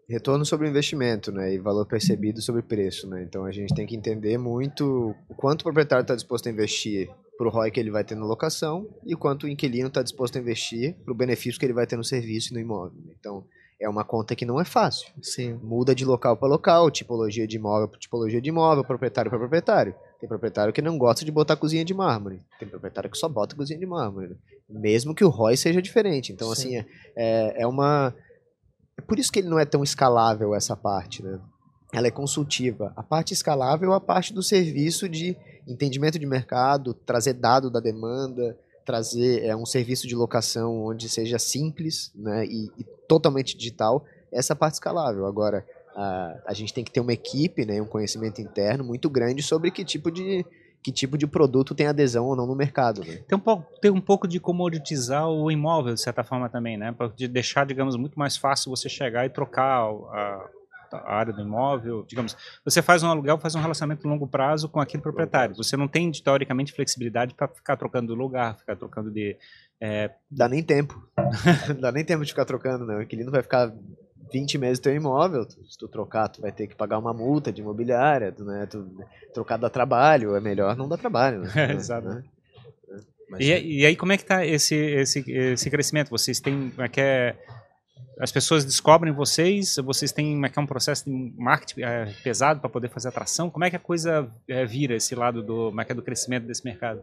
[0.10, 1.53] Retorno sobre o investimento, né?
[1.53, 3.24] E valor percebido sobre preço, né?
[3.24, 7.10] Então a gente tem que entender muito o quanto o proprietário está disposto a investir
[7.38, 10.01] para o ROI que ele vai ter na locação e o quanto o inquilino está
[10.01, 12.97] disposto a investir para o benefício que ele vai ter no serviço e no imóvel.
[13.20, 13.43] Então
[13.80, 15.12] é uma conta que não é fácil.
[15.22, 15.60] Sim.
[15.62, 19.93] Muda de local para local, tipologia de imóvel para tipologia de imóvel, proprietário para proprietário.
[20.20, 22.41] Tem proprietário que não gosta de botar cozinha de mármore.
[22.58, 24.30] Tem proprietário que só bota cozinha de mármore.
[24.30, 24.36] né?
[24.70, 26.32] Mesmo que o ROI seja diferente.
[26.32, 26.78] Então, Sim.
[26.78, 26.86] assim, é,
[27.16, 28.16] é, é uma.
[28.98, 31.39] É por isso que ele não é tão escalável, essa parte, né?
[31.93, 32.91] Ela é consultiva.
[32.96, 35.38] A parte escalável é a parte do serviço de
[35.68, 41.39] entendimento de mercado, trazer dado da demanda, trazer é, um serviço de locação onde seja
[41.39, 44.06] simples né, e, e totalmente digital.
[44.32, 45.26] Essa é parte escalável.
[45.26, 45.66] Agora,
[45.96, 49.72] a, a gente tem que ter uma equipe, né, um conhecimento interno muito grande sobre
[49.72, 50.46] que tipo de
[50.86, 53.02] que tipo de produto tem adesão ou não no mercado.
[53.04, 53.18] Né?
[53.28, 56.92] Tem, um pouco, tem um pouco de comoditizar o imóvel, de certa forma, também, né?
[56.92, 60.50] Pra de deixar, digamos, muito mais fácil você chegar e trocar a,
[60.94, 62.06] a área do imóvel.
[62.08, 65.56] Digamos, você faz um aluguel, faz um relacionamento de longo prazo com aquele proprietário.
[65.56, 69.36] Você não tem, teoricamente, flexibilidade para ficar trocando de lugar, ficar trocando de.
[69.82, 70.12] É...
[70.30, 71.04] Dá nem tempo.
[71.82, 72.96] Dá nem tempo de ficar trocando, né?
[72.98, 73.74] O inquilino vai ficar
[74.32, 77.62] 20 meses teu imóvel, se tu trocar, tu vai ter que pagar uma multa de
[77.62, 78.66] imobiliária, tu, né?
[78.66, 78.86] Tu,
[79.34, 81.52] trocar dá trabalho, é melhor não dar trabalho, né?
[81.56, 82.08] É, exato.
[82.08, 82.24] Né?
[83.40, 86.10] E, e, aí, como é que está esse, esse, esse crescimento?
[86.10, 87.36] Vocês têm, é que é,
[88.20, 92.60] as pessoas descobrem vocês, vocês têm é que é um processo de marketing é, pesado
[92.60, 95.82] para poder fazer atração, como é que a coisa é, vira esse lado do, como
[95.82, 97.02] é que é do crescimento desse mercado?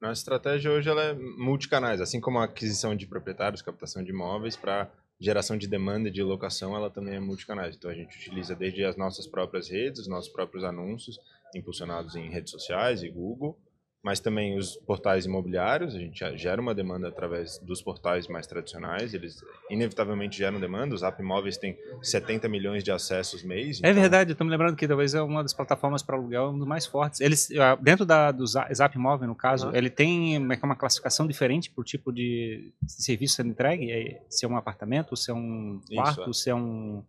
[0.00, 4.56] Nossa estratégia hoje ela é multicanais, assim como a aquisição de proprietários, captação de imóveis
[4.56, 4.88] para
[5.22, 7.76] geração de demanda de locação, ela também é multicanais.
[7.76, 11.16] Então a gente utiliza desde as nossas próprias redes, os nossos próprios anúncios,
[11.54, 13.56] impulsionados em redes sociais e Google,
[14.02, 19.14] mas também os portais imobiliários, a gente gera uma demanda através dos portais mais tradicionais,
[19.14, 23.80] eles inevitavelmente geram demanda, os app móveis têm 70 milhões de acessos mês.
[23.82, 24.00] É então...
[24.00, 26.84] verdade, estou me lembrando que talvez é uma das plataformas para aluguel, um dos mais
[26.84, 27.20] fortes.
[27.20, 27.48] Eles,
[27.80, 29.76] dentro da, do Zap Móvel, no caso, uhum.
[29.76, 34.48] ele tem uma, uma classificação diferente por tipo de serviço sendo entregue, é, se é
[34.48, 36.32] um apartamento, se é um quarto, Isso, é.
[36.32, 37.04] se é um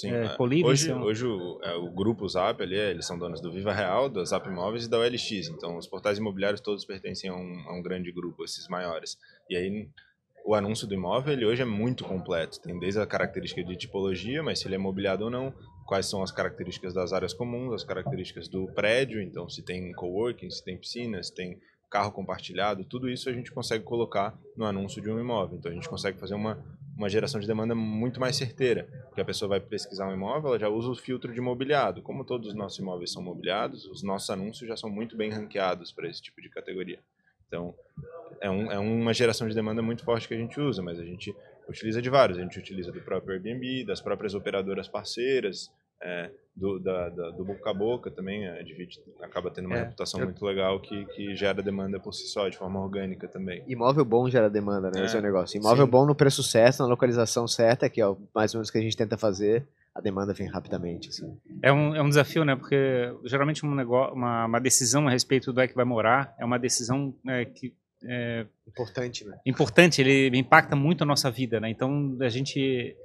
[0.00, 0.36] Sim, é, é.
[0.64, 4.24] hoje, hoje o, é, o, grupo Zap ali, eles são donos do Viva Real, da
[4.24, 5.48] Zap Imóveis e da OLX.
[5.48, 9.16] Então, os portais imobiliários todos pertencem a um, a um grande grupo, esses maiores.
[9.48, 9.88] E aí,
[10.44, 12.60] o anúncio do imóvel ele hoje é muito completo.
[12.60, 15.52] Tem desde a característica de tipologia, mas se ele é mobiliado ou não,
[15.86, 20.50] quais são as características das áreas comuns, as características do prédio, então se tem coworking,
[20.50, 21.58] se tem piscina, se tem
[21.90, 25.58] carro compartilhado, tudo isso a gente consegue colocar no anúncio de um imóvel.
[25.58, 26.62] Então a gente consegue fazer uma
[26.96, 30.58] uma geração de demanda muito mais certeira, porque a pessoa vai pesquisar um imóvel, ela
[30.58, 32.00] já usa o filtro de mobiliado.
[32.00, 35.92] Como todos os nossos imóveis são mobiliados, os nossos anúncios já são muito bem ranqueados
[35.92, 36.98] para esse tipo de categoria.
[37.46, 37.74] Então,
[38.40, 41.04] é, um, é uma geração de demanda muito forte que a gente usa, mas a
[41.04, 41.34] gente
[41.68, 42.38] utiliza de vários.
[42.38, 45.70] A gente utiliza do próprio Airbnb, das próprias operadoras parceiras,
[46.02, 49.80] é, do, da, da, do boca a boca também, a Divide acaba tendo uma é,
[49.80, 50.26] reputação eu...
[50.26, 53.62] muito legal que, que gera demanda por si só, de forma orgânica também.
[53.66, 55.02] Imóvel bom gera demanda, né?
[55.02, 55.58] É, esse é o negócio.
[55.58, 55.90] Imóvel sim.
[55.90, 58.82] bom no preço certo, na localização certa, que é mais ou menos o que a
[58.82, 61.08] gente tenta fazer, a demanda vem rapidamente.
[61.08, 61.38] Assim.
[61.62, 62.56] É, um, é um desafio, né?
[62.56, 66.44] Porque geralmente um negócio, uma, uma decisão a respeito do é que vai morar é
[66.44, 67.74] uma decisão é, que
[68.04, 69.38] é, importante, né?
[69.44, 71.70] Importante, ele impacta muito a nossa vida, né?
[71.70, 72.96] Então a gente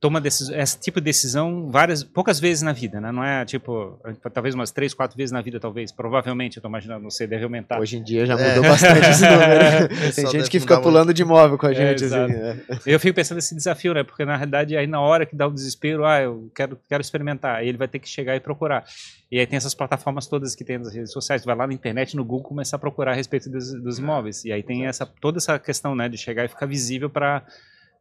[0.00, 3.10] toma decisão, esse tipo de decisão várias, poucas vezes na vida, né?
[3.10, 3.98] Não é tipo,
[4.32, 5.90] talvez umas três, quatro vezes na vida, talvez.
[5.90, 7.80] Provavelmente, eu tô imaginando, não sei, deve aumentar.
[7.80, 8.48] Hoje em dia já é.
[8.48, 8.68] mudou é.
[8.68, 9.88] bastante esse número.
[10.14, 11.16] Tem gente que fica pulando muito.
[11.16, 12.04] de imóvel com a é, gente.
[12.04, 12.56] É, assim, é.
[12.86, 14.04] Eu fico pensando nesse desafio, né?
[14.04, 17.56] Porque na realidade, aí na hora que dá o desespero, ah, eu quero, quero experimentar.
[17.56, 18.84] Aí ele vai ter que chegar e procurar.
[19.32, 21.42] E aí tem essas plataformas todas que tem nas redes sociais.
[21.42, 24.44] Tu vai lá na internet, no Google, começar a procurar a respeito dos, dos imóveis.
[24.44, 26.08] E aí tem essa, toda essa questão, né?
[26.08, 27.42] De chegar e ficar visível para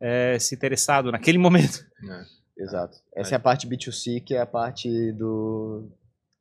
[0.01, 1.85] é, se interessado naquele momento.
[2.09, 2.41] É.
[2.63, 2.97] Exato.
[3.15, 3.35] Essa é.
[3.35, 5.89] é a parte B2C, que é a parte do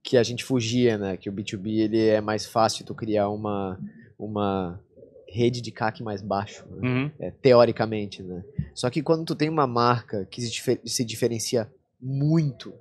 [0.02, 1.16] que a gente fugia, né?
[1.16, 3.78] Que o B2B ele é mais fácil tu criar uma
[4.18, 4.78] uma
[5.26, 6.88] rede de CAC mais baixo, né?
[6.88, 7.10] uhum.
[7.18, 8.42] é, teoricamente, né?
[8.74, 12.74] Só que quando tu tem uma marca que se, difer se diferencia muito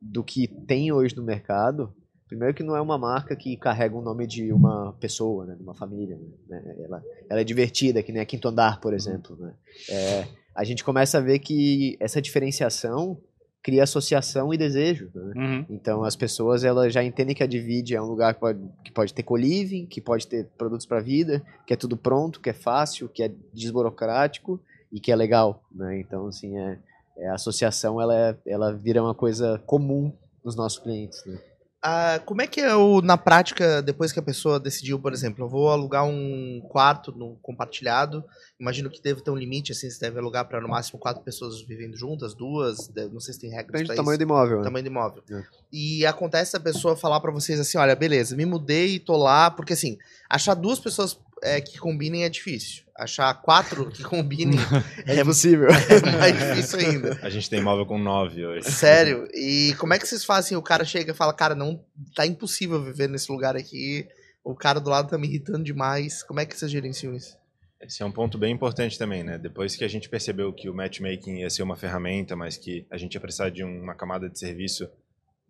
[0.00, 1.92] do que tem hoje no mercado,
[2.28, 5.62] Primeiro que não é uma marca que carrega o nome de uma pessoa, né, de
[5.62, 6.18] uma família.
[6.46, 6.76] Né?
[6.84, 9.34] Ela, ela é divertida, que nem a Quinto Andar, por exemplo.
[9.40, 9.54] Né?
[9.88, 13.18] É, a gente começa a ver que essa diferenciação
[13.62, 15.10] cria associação e desejo.
[15.14, 15.32] Né?
[15.36, 15.66] Uhum.
[15.70, 18.92] Então as pessoas elas já entendem que a Divide é um lugar que pode, que
[18.92, 22.54] pode ter co-living, que pode ter produtos para vida, que é tudo pronto, que é
[22.54, 24.60] fácil, que é desburocrático
[24.92, 25.62] e que é legal.
[25.72, 26.00] Né?
[26.00, 26.78] Então assim é,
[27.16, 30.12] é a associação ela, é, ela vira uma coisa comum
[30.44, 31.24] nos nossos clientes.
[31.26, 31.38] Né?
[31.80, 35.44] Ah, como é que é o, na prática, depois que a pessoa decidiu, por exemplo,
[35.44, 38.24] eu vou alugar um quarto no compartilhado,
[38.58, 41.62] imagino que deve ter um limite, assim, você deve alugar para no máximo quatro pessoas
[41.62, 44.58] vivendo juntas, duas, não sei se tem regras Depende do tamanho do imóvel.
[44.58, 44.64] Né?
[44.64, 45.22] Tamanho do imóvel.
[45.30, 45.42] É.
[45.72, 49.48] E acontece a pessoa falar para vocês assim, olha, beleza, me mudei e tô lá,
[49.48, 49.98] porque assim,
[50.28, 52.84] achar duas pessoas é, que combinem é difícil.
[52.96, 54.58] Achar quatro que combinem
[55.06, 55.68] é impossível.
[55.68, 57.18] É mais difícil ainda.
[57.22, 58.70] A gente tem imóvel com nove hoje.
[58.70, 59.28] Sério?
[59.32, 60.56] E como é que vocês fazem?
[60.56, 61.84] O cara chega e fala, cara, não
[62.14, 64.06] tá impossível viver nesse lugar aqui.
[64.42, 66.22] O cara do lado tá me irritando demais.
[66.22, 67.36] Como é que vocês gerenciam isso?
[67.80, 69.38] Esse é um ponto bem importante também, né?
[69.38, 72.96] Depois que a gente percebeu que o matchmaking ia ser uma ferramenta, mas que a
[72.96, 74.88] gente ia precisar de uma camada de serviço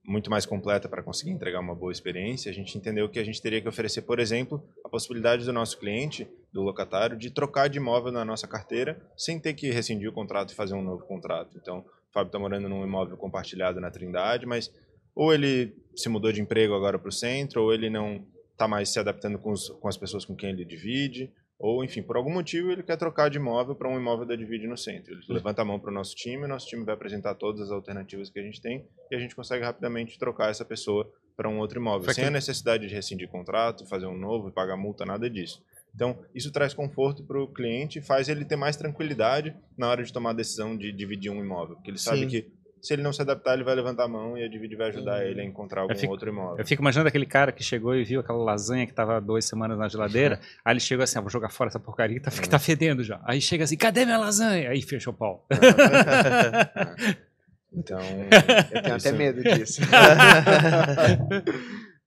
[0.09, 3.43] muito mais completa para conseguir entregar uma boa experiência, a gente entendeu que a gente
[3.43, 7.77] teria que oferecer, por exemplo, a possibilidade do nosso cliente, do locatário, de trocar de
[7.77, 11.59] imóvel na nossa carteira sem ter que rescindir o contrato e fazer um novo contrato.
[11.61, 14.73] Então, o Fábio está morando num imóvel compartilhado na Trindade, mas
[15.15, 18.89] ou ele se mudou de emprego agora para o centro, ou ele não está mais
[18.89, 22.33] se adaptando com, os, com as pessoas com quem ele divide, ou enfim, por algum
[22.33, 25.13] motivo ele quer trocar de imóvel para um imóvel da Divide no centro.
[25.13, 27.71] Ele levanta a mão para o nosso time, o nosso time vai apresentar todas as
[27.71, 31.59] alternativas que a gente tem e a gente consegue rapidamente trocar essa pessoa para um
[31.59, 34.77] outro imóvel, Foi sem que- a necessidade de rescindir contrato, fazer um novo e pagar
[34.77, 35.63] multa, nada disso.
[35.95, 40.03] Então, isso traz conforto para o cliente e faz ele ter mais tranquilidade na hora
[40.05, 41.77] de tomar a decisão de dividir um imóvel.
[41.77, 42.29] Porque ele sabe Sim.
[42.29, 44.89] que se ele não se adaptar, ele vai levantar a mão e a Divide vai
[44.89, 46.59] ajudar ele a encontrar algum fico- outro imóvel.
[46.59, 49.45] Eu fico imaginando aquele cara que chegou e viu aquela lasanha que tava há duas
[49.45, 50.41] semanas na geladeira.
[50.65, 53.03] aí ele chegou assim, ah, vou jogar fora essa porcaria que tá, que tá fedendo
[53.03, 53.21] já.
[53.25, 54.71] Aí chega assim, cadê minha lasanha?
[54.71, 55.47] Aí fechou o pau.
[57.71, 59.83] Então, Eu tenho Isso- até medo disso.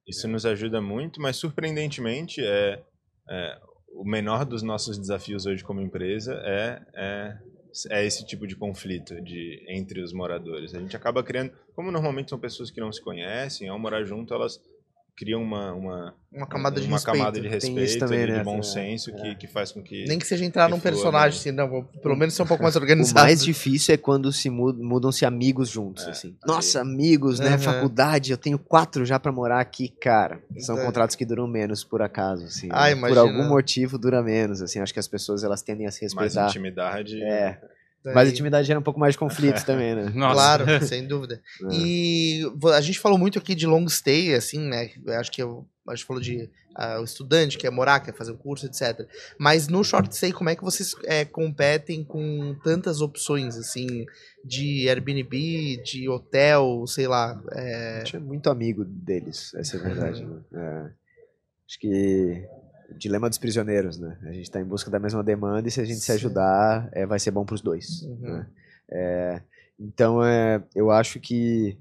[0.07, 2.79] Isso nos ajuda muito, mas surpreendentemente é,
[3.29, 3.57] é,
[3.93, 7.37] o menor dos nossos desafios hoje como empresa é, é,
[7.89, 10.73] é esse tipo de conflito de, entre os moradores.
[10.73, 14.33] A gente acaba criando, como normalmente são pessoas que não se conhecem, ao morar junto
[14.33, 14.61] elas
[15.21, 17.15] criam uma, uma, Uma camada de uma respeito.
[17.19, 18.43] camada de respeito, também, de né?
[18.43, 18.63] bom É.
[18.63, 21.39] senso que, que faz com que Nem que seja entrar que num flua, personagem, né?
[21.39, 23.19] assim, não, vou pelo menos ser um pouco mais O organizado.
[23.23, 26.29] mais difícil é quando se mud- mudam-se amigos juntos, É, assim.
[26.29, 27.55] aí- Nossa, amigos, né?
[27.59, 30.41] Faculdade, eu tenho quatro já pra morar aqui, cara.
[30.57, 30.83] São É.
[30.83, 32.67] contratos que duram menos, por acaso, assim.
[32.71, 33.07] Ah, né?
[33.07, 34.79] Por algum motivo dura menos, assim.
[34.79, 36.49] Acho que as pessoas, elas tendem a se mais respeitar.
[36.49, 37.21] intimidade.
[37.21, 37.59] É,
[38.03, 40.11] Daí- mas a intimidade gera um pouco mais de conflito também, né?
[40.15, 40.33] Nossa.
[40.33, 41.41] Claro, sem dúvida.
[41.63, 41.67] É.
[41.73, 42.41] E
[42.73, 44.89] a gente falou muito aqui de long stay, assim, né?
[45.05, 48.13] Eu acho que eu, a gente falou de ah, o estudante que quer morar, quer
[48.15, 49.05] fazer um curso, etc.
[49.37, 54.05] Mas no short stay, como é que vocês é, competem com tantas opções, assim,
[54.43, 57.39] de Airbnb, de hotel, sei lá?
[57.51, 60.25] é, A gente é muito amigo deles, essa é a verdade.
[60.25, 60.39] né?
[60.53, 60.91] É.
[61.67, 62.45] Acho que
[62.97, 64.17] dilema dos prisioneiros, né?
[64.23, 66.13] A gente está em busca da mesma demanda e se a gente se Sim.
[66.13, 68.03] ajudar, é, vai ser bom para os dois.
[68.03, 68.19] Uhum.
[68.21, 68.47] né?
[68.89, 69.41] É,
[69.79, 71.77] então, é, eu acho que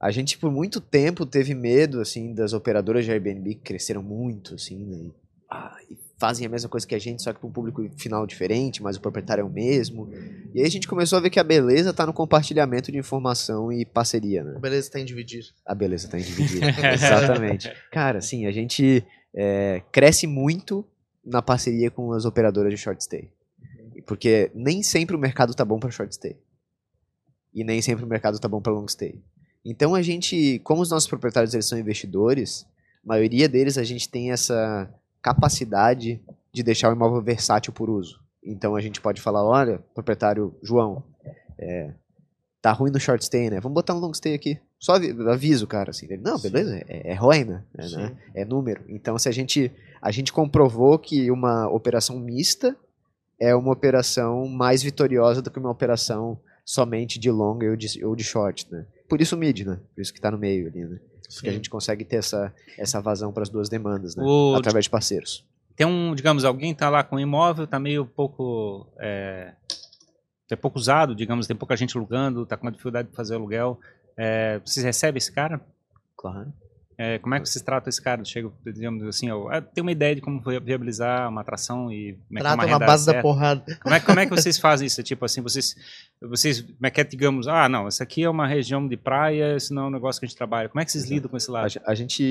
[0.00, 4.54] a gente por muito tempo teve medo assim das operadoras de Airbnb que cresceram muito,
[4.54, 4.96] assim, né?
[4.96, 5.14] e,
[5.50, 8.26] ah, e fazem a mesma coisa que a gente, só que para um público final
[8.26, 10.10] diferente, mas o proprietário é o mesmo.
[10.54, 13.70] E aí a gente começou a ver que a beleza está no compartilhamento de informação
[13.70, 14.58] e parceria, né?
[14.58, 15.44] beleza, tem dividir.
[15.64, 16.62] A beleza tá em dividir.
[16.94, 17.70] Exatamente.
[17.92, 19.04] Cara, assim, a gente
[19.36, 20.84] é, cresce muito
[21.22, 23.30] na parceria com as operadoras de short stay.
[24.06, 26.36] Porque nem sempre o mercado tá bom para short stay.
[27.52, 29.22] E nem sempre o mercado tá bom para long stay.
[29.64, 32.66] Então a gente, como os nossos proprietários eles são investidores,
[33.04, 34.88] a maioria deles a gente tem essa
[35.20, 36.20] capacidade
[36.52, 38.20] de deixar o imóvel versátil por uso.
[38.42, 41.02] Então a gente pode falar, olha, proprietário João,
[41.58, 41.92] é,
[42.62, 43.60] tá ruim no short stay, né?
[43.60, 44.60] Vamos botar um long stay aqui.
[44.78, 46.06] Só avi- aviso, cara, assim.
[46.06, 47.64] Ele, não, beleza, é, é ROI, né?
[47.76, 48.16] É, né?
[48.34, 48.84] É número.
[48.88, 49.70] Então, se a gente,
[50.02, 52.76] a gente comprovou que uma operação mista
[53.40, 58.14] é uma operação mais vitoriosa do que uma operação somente de long ou de, ou
[58.16, 58.86] de short, né?
[59.08, 59.78] Por isso o mid, né?
[59.94, 60.98] Por isso que tá no meio ali, né?
[61.34, 64.22] Porque a gente consegue ter essa, essa vazão para as duas demandas, né?
[64.24, 65.44] O- Através de parceiros.
[65.76, 68.86] Tem um, digamos, alguém tá lá com um imóvel, tá meio pouco.
[68.98, 69.52] É,
[70.50, 73.78] é pouco usado, digamos, tem pouca gente alugando, tá com uma dificuldade de fazer aluguel.
[74.16, 75.60] É, vocês recebem esse cara?
[76.16, 76.52] Claro.
[76.98, 78.24] É, como é que vocês tratam esse cara?
[78.24, 82.18] Chega, digamos assim, eu, ah, tem uma ideia de como vi- viabilizar uma atração e
[82.26, 83.22] como é Trata uma na base da certa.
[83.22, 83.78] porrada.
[83.82, 85.02] Como é, como é que vocês fazem isso?
[85.02, 85.76] Tipo assim, vocês,
[86.22, 89.54] vocês como é que é, digamos, ah, não, essa aqui é uma região de praia,
[89.56, 90.70] esse não é um negócio que a gente trabalha.
[90.70, 91.68] Como é que vocês lidam com esse A, lado?
[91.68, 92.22] ge- a gente,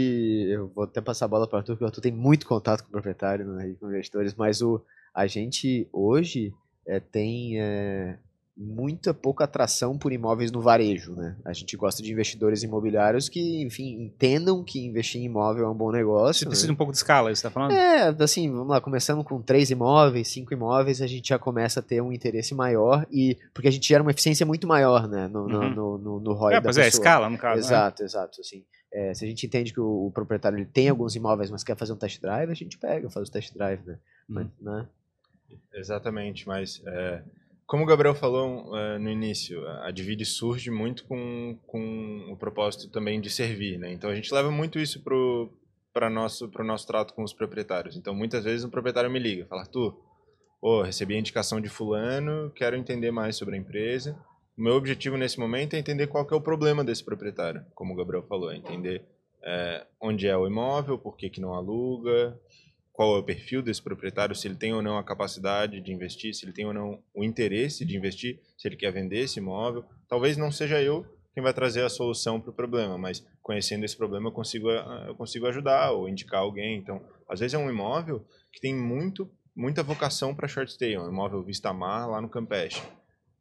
[0.50, 2.82] eu vou até passar a bola para o Arthur, porque o Arthur tem muito contato
[2.82, 4.84] com o proprietário né, e com investidores, mas o,
[5.14, 6.52] a gente hoje
[6.88, 8.18] é, tem é,
[8.58, 11.36] muita pouca atração por imóveis no varejo, né?
[11.44, 15.74] A gente gosta de investidores imobiliários que, enfim, entendam que investir em imóvel é um
[15.76, 16.40] bom negócio.
[16.40, 16.50] Você né?
[16.50, 17.72] precisa de um pouco de escala, você tá falando?
[17.74, 21.84] É, assim, vamos lá, começando com três imóveis, cinco imóveis, a gente já começa a
[21.84, 25.48] ter um interesse maior e porque a gente gera uma eficiência muito maior, né, no,
[25.50, 25.70] no, Uhum.
[25.76, 27.02] no, no, no ROI É, da pois é, pessoa.
[27.02, 27.56] escala, no caso.
[27.60, 27.68] né?
[27.68, 28.64] Exato, exato, assim.
[28.94, 31.76] É, se a gente entende que o, o proprietário ele tem alguns imóveis, mas quer
[31.76, 33.98] fazer um test drive, a gente pega, faz o test drive, né?
[34.30, 34.88] Mas, né?
[35.74, 37.22] Exatamente, mas é,
[37.66, 42.90] como o Gabriel falou é, no início, a Divide surge muito com, com o propósito
[42.90, 43.92] também de servir, né?
[43.92, 45.52] Então a gente leva muito isso pro
[45.94, 47.96] para nosso pro nosso trato com os proprietários.
[47.96, 49.98] Então muitas vezes o proprietário me liga, fala: "Arthur,
[50.62, 54.18] pô, recebi a indicação de fulano, quero entender mais sobre a empresa.
[54.58, 57.96] O meu objetivo nesse momento é entender qual é o problema desse proprietário, como o
[57.96, 59.04] Gabriel falou, entender
[59.44, 62.40] é, onde é o imóvel, por que, que não aluga,
[62.96, 66.34] qual é o perfil desse proprietário, se ele tem ou não a capacidade de investir,
[66.34, 69.84] se ele tem ou não o interesse de investir, se ele quer vender esse imóvel.
[70.08, 73.98] Talvez não seja eu quem vai trazer a solução para o problema, mas conhecendo esse
[73.98, 76.78] problema eu consigo, ah, eu consigo ajudar ou indicar alguém.
[76.78, 81.00] Então, às vezes é um imóvel que tem muito, muita vocação para short stay, é
[81.00, 82.82] um imóvel vista mar lá no Campeche.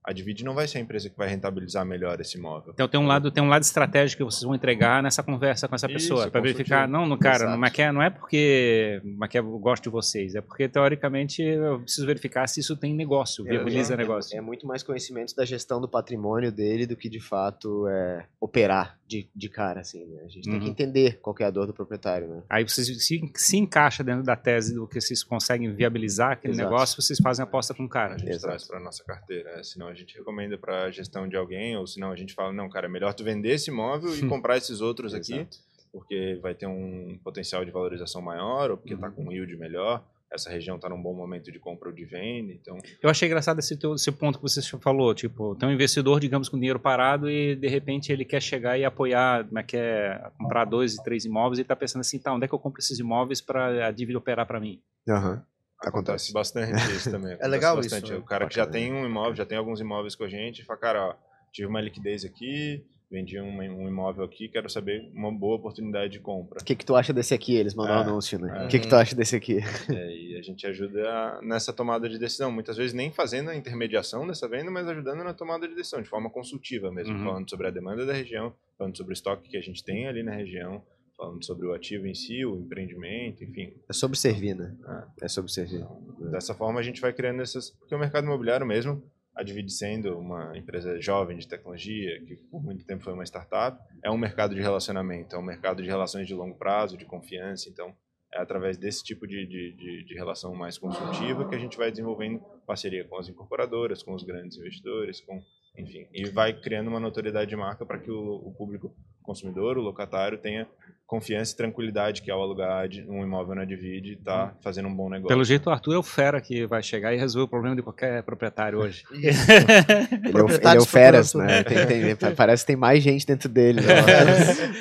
[0.04, 2.72] A Divide não vai ser a empresa que vai rentabilizar melhor esse imóvel.
[2.74, 5.74] Então tem um lado, tem um lado estratégico que vocês vão entregar nessa conversa com
[5.74, 7.58] essa pessoa, para verificar, não, no cara, Exato.
[7.58, 12.06] não, é, não é porque Maquia eu gosto de vocês, é porque teoricamente eu preciso
[12.06, 14.36] verificar se isso tem negócio, viabiliza é, negócio.
[14.36, 18.98] É muito mais conhecimento da gestão do patrimônio dele do que de fato é, operar
[19.06, 20.22] de, de cara, assim, né?
[20.24, 20.70] A gente tem que Uhum.
[20.70, 22.42] entender qual que é a dor do proprietário, né?
[22.48, 26.70] Aí vocês se, se encaixa dentro da tese do que vocês conseguem viabilizar aquele Exato.
[26.70, 28.14] negócio, vocês fazem a aposta com o cara.
[28.14, 28.46] A gente Exato.
[28.48, 29.50] traz para nossa carteira.
[29.58, 32.52] é, senão a gente recomenda para a gestão de alguém, ou senão a gente fala,
[32.52, 35.56] não, cara, é melhor tu vender esse imóvel e comprar esses outros aqui, Exato.
[35.92, 39.14] porque vai ter um potencial de valorização maior, ou porque está Uhum.
[39.14, 40.04] com um yield melhor.
[40.32, 43.60] Essa região está num bom momento de compra ou de venda, então Eu achei engraçado
[43.60, 47.30] esse, teu, esse ponto que você falou, tipo, tem um investidor, digamos, com dinheiro parado
[47.30, 51.04] e de repente ele quer chegar e apoiar, como é que é, comprar dois e
[51.04, 53.86] três imóveis e está pensando assim, tá, onde é que eu compro esses imóveis para
[53.86, 54.80] a dívida operar para mim?
[55.08, 55.34] Aham.
[55.34, 55.53] acontece
[55.88, 56.32] Acontece.
[56.32, 57.32] bastante isso também.
[57.32, 58.16] acontece legal isso, né?
[58.16, 60.78] O cara que já tem um imóvel, já tem alguns imóveis com a gente, fala,
[60.78, 61.14] cara, ó,
[61.52, 66.18] tive uma liquidez aqui, vendi um, um imóvel aqui, quero saber uma boa oportunidade de
[66.18, 66.58] compra.
[66.60, 67.54] O que, que tu acha desse aqui?
[67.54, 68.62] Eles mandam um É, anúncio, né?
[68.62, 68.64] é.
[68.64, 69.58] O que, que tu acha desse aqui?
[69.88, 72.50] É, e a gente ajuda nessa tomada de decisão.
[72.50, 76.08] Muitas vezes nem fazendo a intermediação dessa venda, mas ajudando na tomada de decisão, de
[76.08, 77.24] forma consultiva mesmo, Uhum.
[77.24, 80.22] falando sobre a demanda da região, falando sobre o estoque que a gente tem ali
[80.24, 80.82] na região,
[81.16, 83.72] falando sobre o ativo em si, o empreendimento, enfim.
[83.88, 84.76] É sobre servir, né?
[85.22, 85.76] É sobre servir.
[85.76, 87.70] Então, dessa forma a gente vai criando essas.
[87.70, 89.02] Porque o mercado imobiliário mesmo,
[89.34, 93.78] a Divide sendo uma empresa jovem de tecnologia, que por muito tempo foi uma startup,
[94.02, 97.68] é um mercado de relacionamento, é um mercado de relações de longo prazo, de confiança.
[97.68, 97.94] Então,
[98.32, 101.90] é através desse tipo de, de, de, de relação mais consultiva que a gente vai
[101.90, 105.40] desenvolvendo parceria com as incorporadoras, com os grandes investidores, com
[105.76, 108.16] enfim, e vai criando uma notoriedade de marca para que o,
[108.46, 110.66] o público consumidor, o locatário, tenha
[111.06, 115.28] confiança e tranquilidade que ao alugar um imóvel na Divide está fazendo um bom negócio.
[115.28, 117.82] Pelo jeito o Arthur é o fera que vai chegar e resolver o problema de
[117.82, 119.04] qualquer proprietário hoje.
[119.12, 121.62] Ele é, o, ele é o Feras, né?
[121.62, 123.80] Tem- tem- pa- parece que tem mais gente dentro dele.
[123.80, 123.94] Né?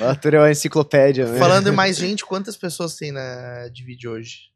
[0.00, 1.38] O Arthur é uma enciclopédia, né?
[1.38, 4.52] Falando em mais gente, quantas pessoas tem na Divide hoje?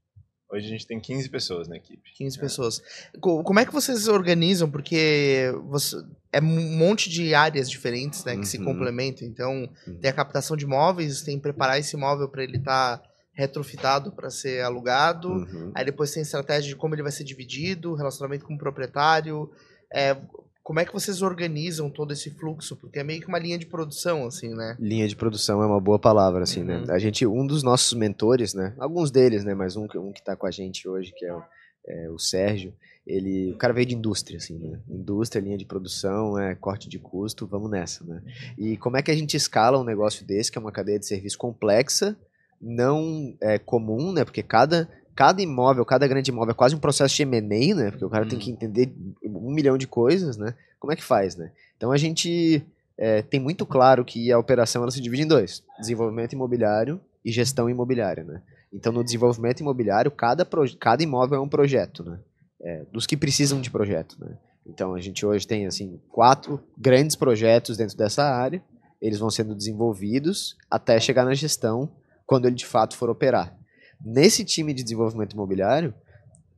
[0.51, 2.11] Hoje a gente tem 15 pessoas na equipe.
[2.17, 2.41] 15 É.
[2.41, 2.83] pessoas.
[3.21, 4.71] Co- Como é que vocês organizam?
[4.71, 5.97] Porque você,
[6.33, 8.65] é um monte de áreas diferentes, né, que se Uhum.
[8.67, 9.27] complementam.
[9.27, 9.99] Então, Uhum.
[10.01, 13.03] tem a captação de imóveis, tem preparar esse imóvel para ele estar
[13.33, 15.29] retrofitado para ser alugado.
[15.31, 15.71] Uhum.
[15.75, 19.49] Aí depois tem estratégia de como ele vai ser dividido, relacionamento com o proprietário.
[19.95, 20.17] É,
[20.63, 22.77] como é que vocês organizam todo esse fluxo?
[22.77, 24.77] Porque é meio que uma linha de produção, assim, né?
[24.79, 26.79] Linha de produção é uma boa palavra, assim, né?
[26.81, 26.93] Uhum.
[26.93, 28.75] A gente, um dos nossos mentores, né?
[28.79, 29.55] Alguns deles, né?
[29.55, 31.43] Mas um, que- um que tá com a gente hoje, que é o,
[31.87, 32.75] é o Sérgio,
[33.09, 34.79] ele, o cara veio de indústria, assim, né?
[34.87, 38.23] Indústria, linha de produção, é corte de custo, vamos nessa, né?
[38.59, 41.07] E como é que a gente escala um negócio desse, que é uma cadeia de
[41.07, 42.15] serviço complexa,
[42.61, 44.27] não é comum, né?
[44.27, 47.91] Porque cada, cada imóvel, cada grande imóvel é quase um processo de M&A, né?
[47.91, 48.93] Porque o cara tem que entender
[49.25, 50.55] um milhão de coisas, né?
[50.79, 51.51] Como é que faz, né?
[51.79, 52.63] Então a gente
[52.99, 57.33] é, tem muito claro que a operação ela se divide em dois: desenvolvimento imobiliário e
[57.33, 58.43] gestão imobiliária, né?
[58.71, 60.47] Então no desenvolvimento imobiliário cada,
[60.79, 62.19] cada imóvel é um projeto, né?
[62.61, 64.37] É, dos que precisam de projeto, né?
[64.67, 68.63] Então a gente hoje tem assim quatro grandes projetos dentro dessa área.
[69.01, 71.91] Eles vão sendo desenvolvidos até chegar na gestão
[72.27, 73.57] quando ele de fato for operar.
[74.05, 75.95] Nesse time de desenvolvimento imobiliário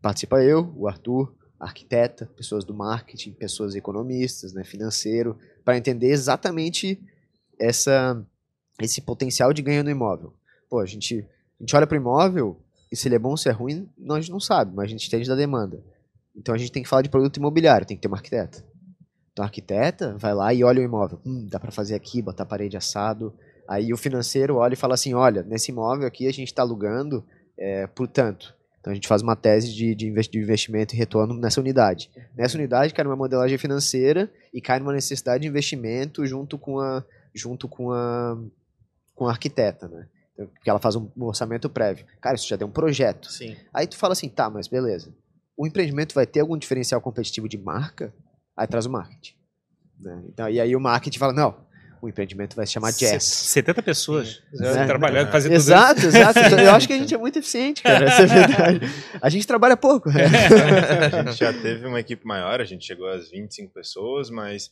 [0.03, 7.01] participa eu, o Arthur, arquiteta, pessoas do marketing, pessoas economistas, né, financeiro, para entender exatamente
[7.59, 8.27] essa
[8.81, 10.33] esse potencial de ganho no imóvel.
[10.69, 11.27] Pô, a gente,
[11.59, 12.59] a gente olha para o imóvel
[12.91, 15.07] e se ele é bom ou se é ruim, nós não sabe, mas a gente
[15.07, 15.83] entende da demanda.
[16.37, 18.65] Então a gente tem que falar de produto imobiliário, tem que ter uma arquiteta.
[19.33, 21.21] Então a arquiteta vai lá e olha o imóvel.
[21.25, 23.33] Hum, dá para fazer aqui, botar parede assado.
[23.69, 27.25] Aí o financeiro olha e fala assim, olha, nesse imóvel aqui a gente está alugando
[27.57, 28.55] é, por tanto.
[28.81, 32.11] Então a gente faz uma tese de, de investimento e retorno nessa unidade.
[32.35, 37.05] Nessa unidade cai numa modelagem financeira e cai numa necessidade de investimento junto com a,
[37.35, 38.39] junto com a,
[39.15, 40.09] com a arquiteta, né?
[40.47, 42.05] Porque ela faz um orçamento prévio.
[42.21, 43.31] Cara, isso já deu um projeto.
[43.31, 43.57] Sim.
[43.75, 45.15] Aí tu fala assim, tá, mas beleza.
[45.57, 48.13] O empreendimento vai ter algum diferencial competitivo de marca?
[48.57, 49.35] Aí traz o marketing.
[49.99, 50.23] né?
[50.29, 51.57] Então, e aí o marketing fala, não,
[52.03, 53.23] o empreendimento vai se chamar Jazz.
[53.25, 54.87] 70 pessoas É.
[54.87, 56.39] trabalhando, fazendo tudo Exato, exato.
[56.39, 58.07] Então, eu acho que a gente é muito eficiente, cara.
[58.07, 58.81] Essa é a verdade.
[59.21, 60.09] A gente trabalha pouco.
[60.11, 60.23] né?
[61.13, 64.71] a gente já teve uma equipe maior, a gente chegou às 25 pessoas, mas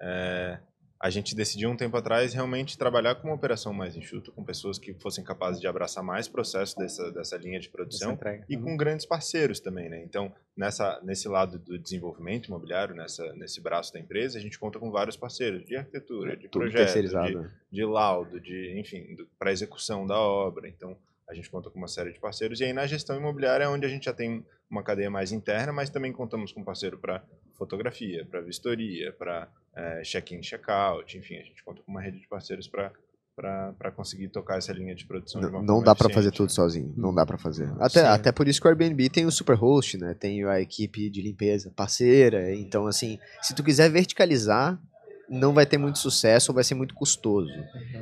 [0.00, 0.58] é,
[1.00, 4.78] a gente decidiu um tempo atrás realmente trabalhar com uma operação mais enxuta, com pessoas
[4.78, 9.06] que fossem capazes de abraçar mais processo dessa, dessa linha de produção e com grandes
[9.06, 10.02] parceiros também, né?
[10.04, 14.78] Então, nessa, nesse lado do desenvolvimento imobiliário, nessa, nesse braço da empresa, a gente conta
[14.78, 20.06] com vários parceiros de arquitetura, de Tudo projeto, de, de laudo, de, enfim, para execução
[20.06, 20.68] da obra.
[20.68, 20.98] Então,
[21.30, 22.60] a gente conta com uma série de parceiros.
[22.60, 25.72] E aí na gestão imobiliária é onde a gente já tem uma cadeia mais interna,
[25.72, 27.22] mas também contamos com parceiro para
[27.56, 32.26] fotografia, para vistoria, para é, check-in, check-out, enfim, a gente conta com uma rede de
[32.26, 32.92] parceiros para
[33.36, 35.40] para conseguir tocar essa linha de produção.
[35.40, 36.54] Não, de uma não dá para fazer tudo né?
[36.54, 37.70] sozinho, não dá para fazer.
[37.78, 38.06] Até, Sim.
[38.06, 40.12] até por isso que o Airbnb tem o Superhost, né?
[40.12, 42.54] Tem a equipe de limpeza parceira.
[42.54, 44.78] Então, assim, se tu quiser verticalizar,
[45.26, 47.50] não vai ter muito sucesso ou vai ser muito custoso.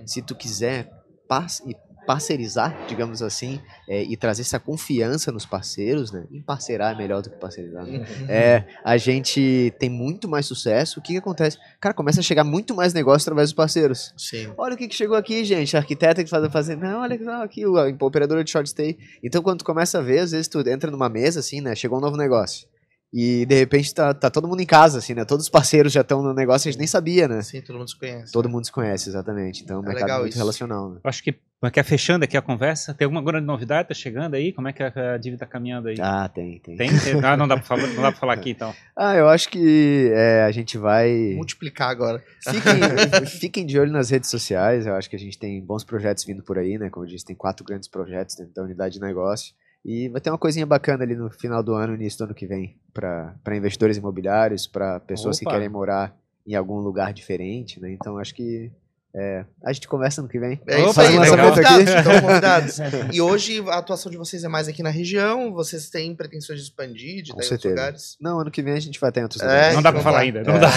[0.05, 0.91] Se tu quiser
[1.29, 1.76] par- e
[2.09, 6.24] parceirizar, digamos assim, é, e trazer essa confiança nos parceiros, né?
[6.30, 7.84] E parceirar é melhor do que parceirizar.
[7.84, 8.06] né?
[8.30, 10.98] É, a gente tem muito mais sucesso.
[11.00, 11.59] O que, que acontece?
[11.78, 14.14] Cara, começa a chegar muito mais negócio através dos parceiros.
[14.16, 14.50] Sim.
[14.56, 15.76] Olha o que, que chegou aqui, gente.
[15.76, 16.76] A arquiteta que faz fazer.
[16.76, 18.96] Não, olha só aqui, o- a operadora de short stay.
[19.22, 21.74] Então, quando tu começa a ver, às vezes tu entra numa mesa, assim, né?
[21.74, 22.66] Chegou um novo negócio.
[23.12, 25.24] E de repente tá, tá todo mundo em casa, assim, né?
[25.24, 27.40] Todos os parceiros já estão no negócio e a gente nem sabia, né?
[27.40, 28.32] Sim, todo mundo se conhece.
[28.32, 29.62] Todo mundo se conhece, exatamente.
[29.62, 30.38] Então, É mercado legal é muito isso.
[30.38, 31.00] relacional, né?
[31.02, 31.34] Eu acho que
[31.72, 32.92] quer fechando aqui a conversa.
[32.92, 33.88] Tem alguma grande novidade?
[33.88, 34.52] Tá chegando aí?
[34.52, 35.96] Como é que a, a dívida tá caminhando aí?
[35.98, 36.76] Ah, tem, tem.
[36.76, 36.88] Tem?
[36.98, 37.24] Tem?
[37.24, 38.74] Ah, não dá pra falar, não dá pra falar aqui então.
[38.94, 41.32] Ah, eu acho que é, a gente vai.
[41.34, 42.22] Multiplicar agora.
[42.42, 44.86] Fiquem, fiquem de olho nas redes sociais.
[44.86, 46.90] Eu acho que a gente tem bons projetos vindo por aí, né?
[46.90, 49.54] Como eu disse, tem quatro grandes projetos dentro da unidade de negócio.
[49.85, 52.47] E vai ter uma coisinha bacana ali no final do ano, início do ano que
[52.47, 55.55] vem, para investidores imobiliários, para pessoas que Opa.
[55.55, 56.16] querem morar
[56.47, 57.93] em algum lugar diferente, né?
[57.93, 58.70] Então acho que
[59.14, 60.61] é, a gente conversa no que vem.
[60.66, 62.78] É isso Opa, aí, estão convidados, estão convidados.
[63.12, 66.64] E hoje a atuação de vocês é mais aqui na região, vocês têm pretensões de
[66.66, 67.68] expandir, de Com estar em outros certeza.
[67.74, 68.16] lugares?
[68.20, 69.74] Não, ano que vem a gente vai ter em outros É, lugares.
[69.74, 70.24] Não dá pra então falar tá.
[70.24, 70.68] ainda, não É, dá.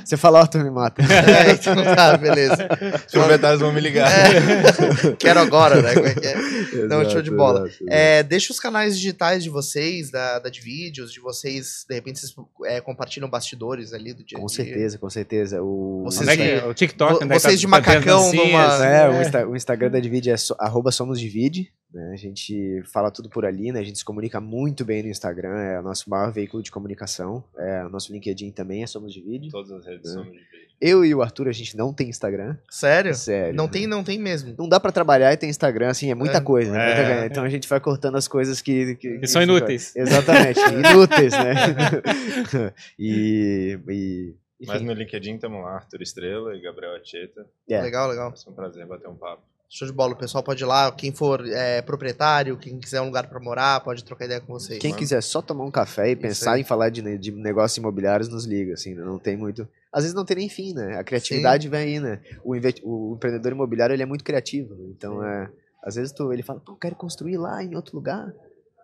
[0.00, 0.02] é.
[0.04, 1.02] Você falar, tu me mata.
[1.14, 2.68] É, então tá, beleza.
[3.06, 4.10] Os proprietários vão me ligar.
[4.10, 5.94] É, quero agora, né?
[5.94, 6.86] Como é que é?
[6.88, 7.60] Não, show de bola.
[7.66, 7.84] exato, exato.
[7.88, 12.20] É, deixa os canais digitais de vocês, da, da de vídeos, de vocês, de repente
[12.20, 12.34] vocês
[12.64, 14.56] é, compartilham bastidores ali do dia a Com dia.
[14.56, 15.62] certeza, com certeza.
[15.62, 18.46] O, Vocês é o TikTok, Vo- onde é que vocês de tá- tendo macacão dancinhas?
[18.78, 19.22] numa- É, o, É.
[19.22, 21.72] Insta- o Instagram da Divide é so, arroba Somos Divide.
[21.92, 22.10] Né?
[22.12, 23.78] A gente fala tudo por ali, né?
[23.78, 27.44] A gente se comunica muito bem no Instagram, é o nosso maior veículo de comunicação.
[27.56, 29.48] É, o nosso LinkedIn também é Somos Divide.
[29.50, 30.18] Todas as redes É.
[30.18, 30.40] de vídeo.
[30.80, 32.56] Eu e o Arthur, a gente não tem Instagram.
[32.68, 33.14] Sério?
[33.14, 33.54] Sério.
[33.54, 34.52] Não tem, não tem mesmo.
[34.58, 36.40] Não dá pra trabalhar e ter Instagram, assim, é muita É.
[36.40, 36.72] coisa.
[36.72, 36.90] né?
[36.90, 36.94] É.
[37.20, 38.96] Muita- Então a gente vai cortando as coisas que...
[38.96, 39.94] Que, Que são inúteis.
[39.94, 41.54] Exatamente, inúteis, né?
[42.98, 43.78] e...
[43.88, 44.34] e
[44.66, 47.46] Mas no LinkedIn estamos lá, Arthur Estrela e Gabriel Atieta.
[47.68, 47.80] É.
[47.80, 48.30] Legal, legal.
[48.30, 49.42] Vai ser um prazer bater um papo.
[49.68, 50.12] Show de bola.
[50.12, 50.92] O pessoal pode ir lá.
[50.92, 54.78] Quem for é, proprietário, quem quiser um lugar pra morar, pode trocar ideia com vocês.
[54.78, 56.60] Quem quiser só tomar um café e pensar aí.
[56.60, 59.02] em falar de, de negócios imobiliários, nos liga, assim, né?
[59.02, 59.68] não tem muito...
[59.92, 60.98] Às vezes não tem nem fim, né?
[60.98, 62.20] A criatividade vem aí, né?
[62.44, 62.52] O,
[62.84, 64.86] o empreendedor imobiliário, ele é muito criativo, né?
[64.90, 65.50] então é...
[65.84, 68.32] Às vezes tu, ele fala, pô, eu quero construir lá em outro lugar,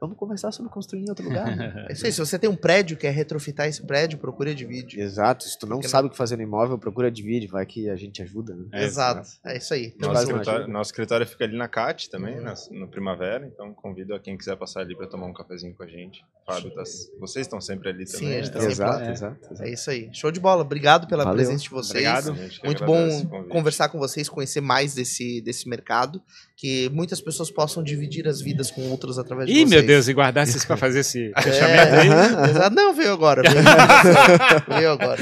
[0.01, 1.55] vamos conversar sobre construir em outro lugar.
[1.57, 1.84] né?
[1.90, 2.12] É isso aí.
[2.12, 5.01] Se você tem um prédio, quer retrofitar esse prédio, procura de vídeo.
[5.01, 7.66] Exato, se tu não Porque sabe o que fazer no imóvel, procura de vídeo, vai
[7.66, 8.64] que a gente ajuda, né?
[8.72, 9.28] É, Exato.
[9.44, 9.94] É isso aí.
[10.01, 12.44] Não Nosso escritório, nosso escritório fica ali na CAT também, Uhum.
[12.44, 15.82] nas- no Primavera, então convido a quem quiser passar ali para tomar um cafezinho com
[15.82, 16.24] a gente.
[16.46, 16.82] Fábio, tá,
[17.20, 18.28] vocês estão sempre ali Sim, também.
[18.38, 19.11] a gente tá então- sempre Exato, lá.
[19.12, 19.62] exato, exato.
[19.62, 20.09] É isso aí.
[20.12, 20.62] Show de bola.
[20.62, 21.36] Obrigado pela Valeu.
[21.36, 22.05] presença de vocês.
[22.26, 22.34] Obrigado.
[22.64, 26.20] Muito bom conversar com vocês, conhecer mais desse, desse mercado,
[26.57, 29.70] que muitas pessoas possam dividir as vidas com outras através de Ih, vocês.
[29.70, 32.09] meu Deus, e guardasse isso pra fazer esse É, fechamento aí.
[32.09, 32.76] Aham, exato.
[32.76, 33.43] Não, veio agora.
[33.43, 33.64] Veio,
[34.78, 35.20] veio agora.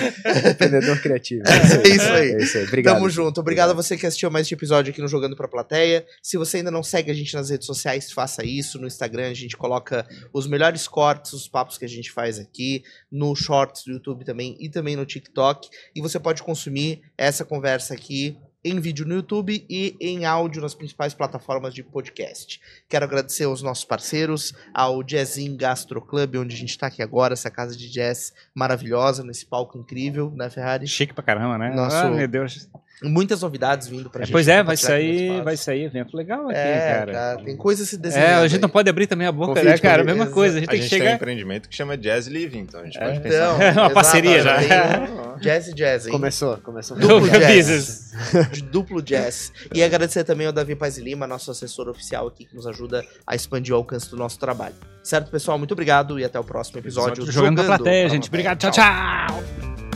[0.51, 1.43] Empreendedor criativo.
[1.47, 2.31] É isso aí.
[2.33, 2.64] É isso aí.
[2.64, 2.95] Obrigado.
[2.97, 3.41] Tamo junto.
[3.41, 6.05] Obrigado a você que assistiu mais este episódio aqui no Jogando Pra Plateia.
[6.23, 8.79] Se você ainda não segue a gente nas redes sociais, faça isso.
[8.79, 12.83] No Instagram a gente coloca os melhores cortes, os papos que a gente faz aqui,
[13.11, 15.69] no Shorts do YouTube também e também no TikTok.
[15.95, 20.75] E você pode consumir essa conversa aqui em vídeo no YouTube e em áudio nas
[20.75, 22.61] principais plataformas de podcast.
[22.89, 27.35] Quero agradecer aos nossos parceiros, ao Jazzin Gastro Club, onde a gente está aqui agora,
[27.35, 30.87] essa casa de jazz maravilhosa, nesse palco incrível, né, Ferrari?
[30.87, 31.75] Chique pra caramba, né?
[31.75, 32.69] Nosso- Ah, meu Deus.
[33.03, 34.32] Muitas novidades vindo pra É, gente.
[34.32, 37.12] pois é, vai sair, vai sair evento legal aqui, É, cara.
[37.12, 38.42] tá, tem coisa se É, desenhando.
[38.42, 38.72] a gente não aí.
[38.72, 40.03] pode abrir também a boca, Confite, né, cara?
[40.03, 40.18] confite.
[40.18, 41.16] Mesma coisa, a gente A tem gente que tem um chegar.
[41.16, 43.01] empreendimento que chama Jazz Living, então a gente É.
[43.01, 43.38] pode Então, pensar.
[43.62, 44.57] É uma exato, parceria já.
[45.40, 46.12] Jazz e jazz, hein?
[46.12, 46.96] Começou, começou.
[46.96, 48.12] Duplo jazz.
[48.51, 49.53] De duplo jazz.
[49.72, 53.05] E agradecer também ao Davi Paz e Lima, nosso assessor oficial aqui, que nos ajuda
[53.24, 54.74] a expandir o alcance do nosso trabalho.
[55.05, 55.57] Certo, pessoal?
[55.57, 57.24] Muito obrigado e até o próximo episódio.
[57.30, 58.28] Jogando pra plateia, pra gente.
[58.28, 58.51] plateia.
[58.51, 59.88] Obrigado, tchau, tchau.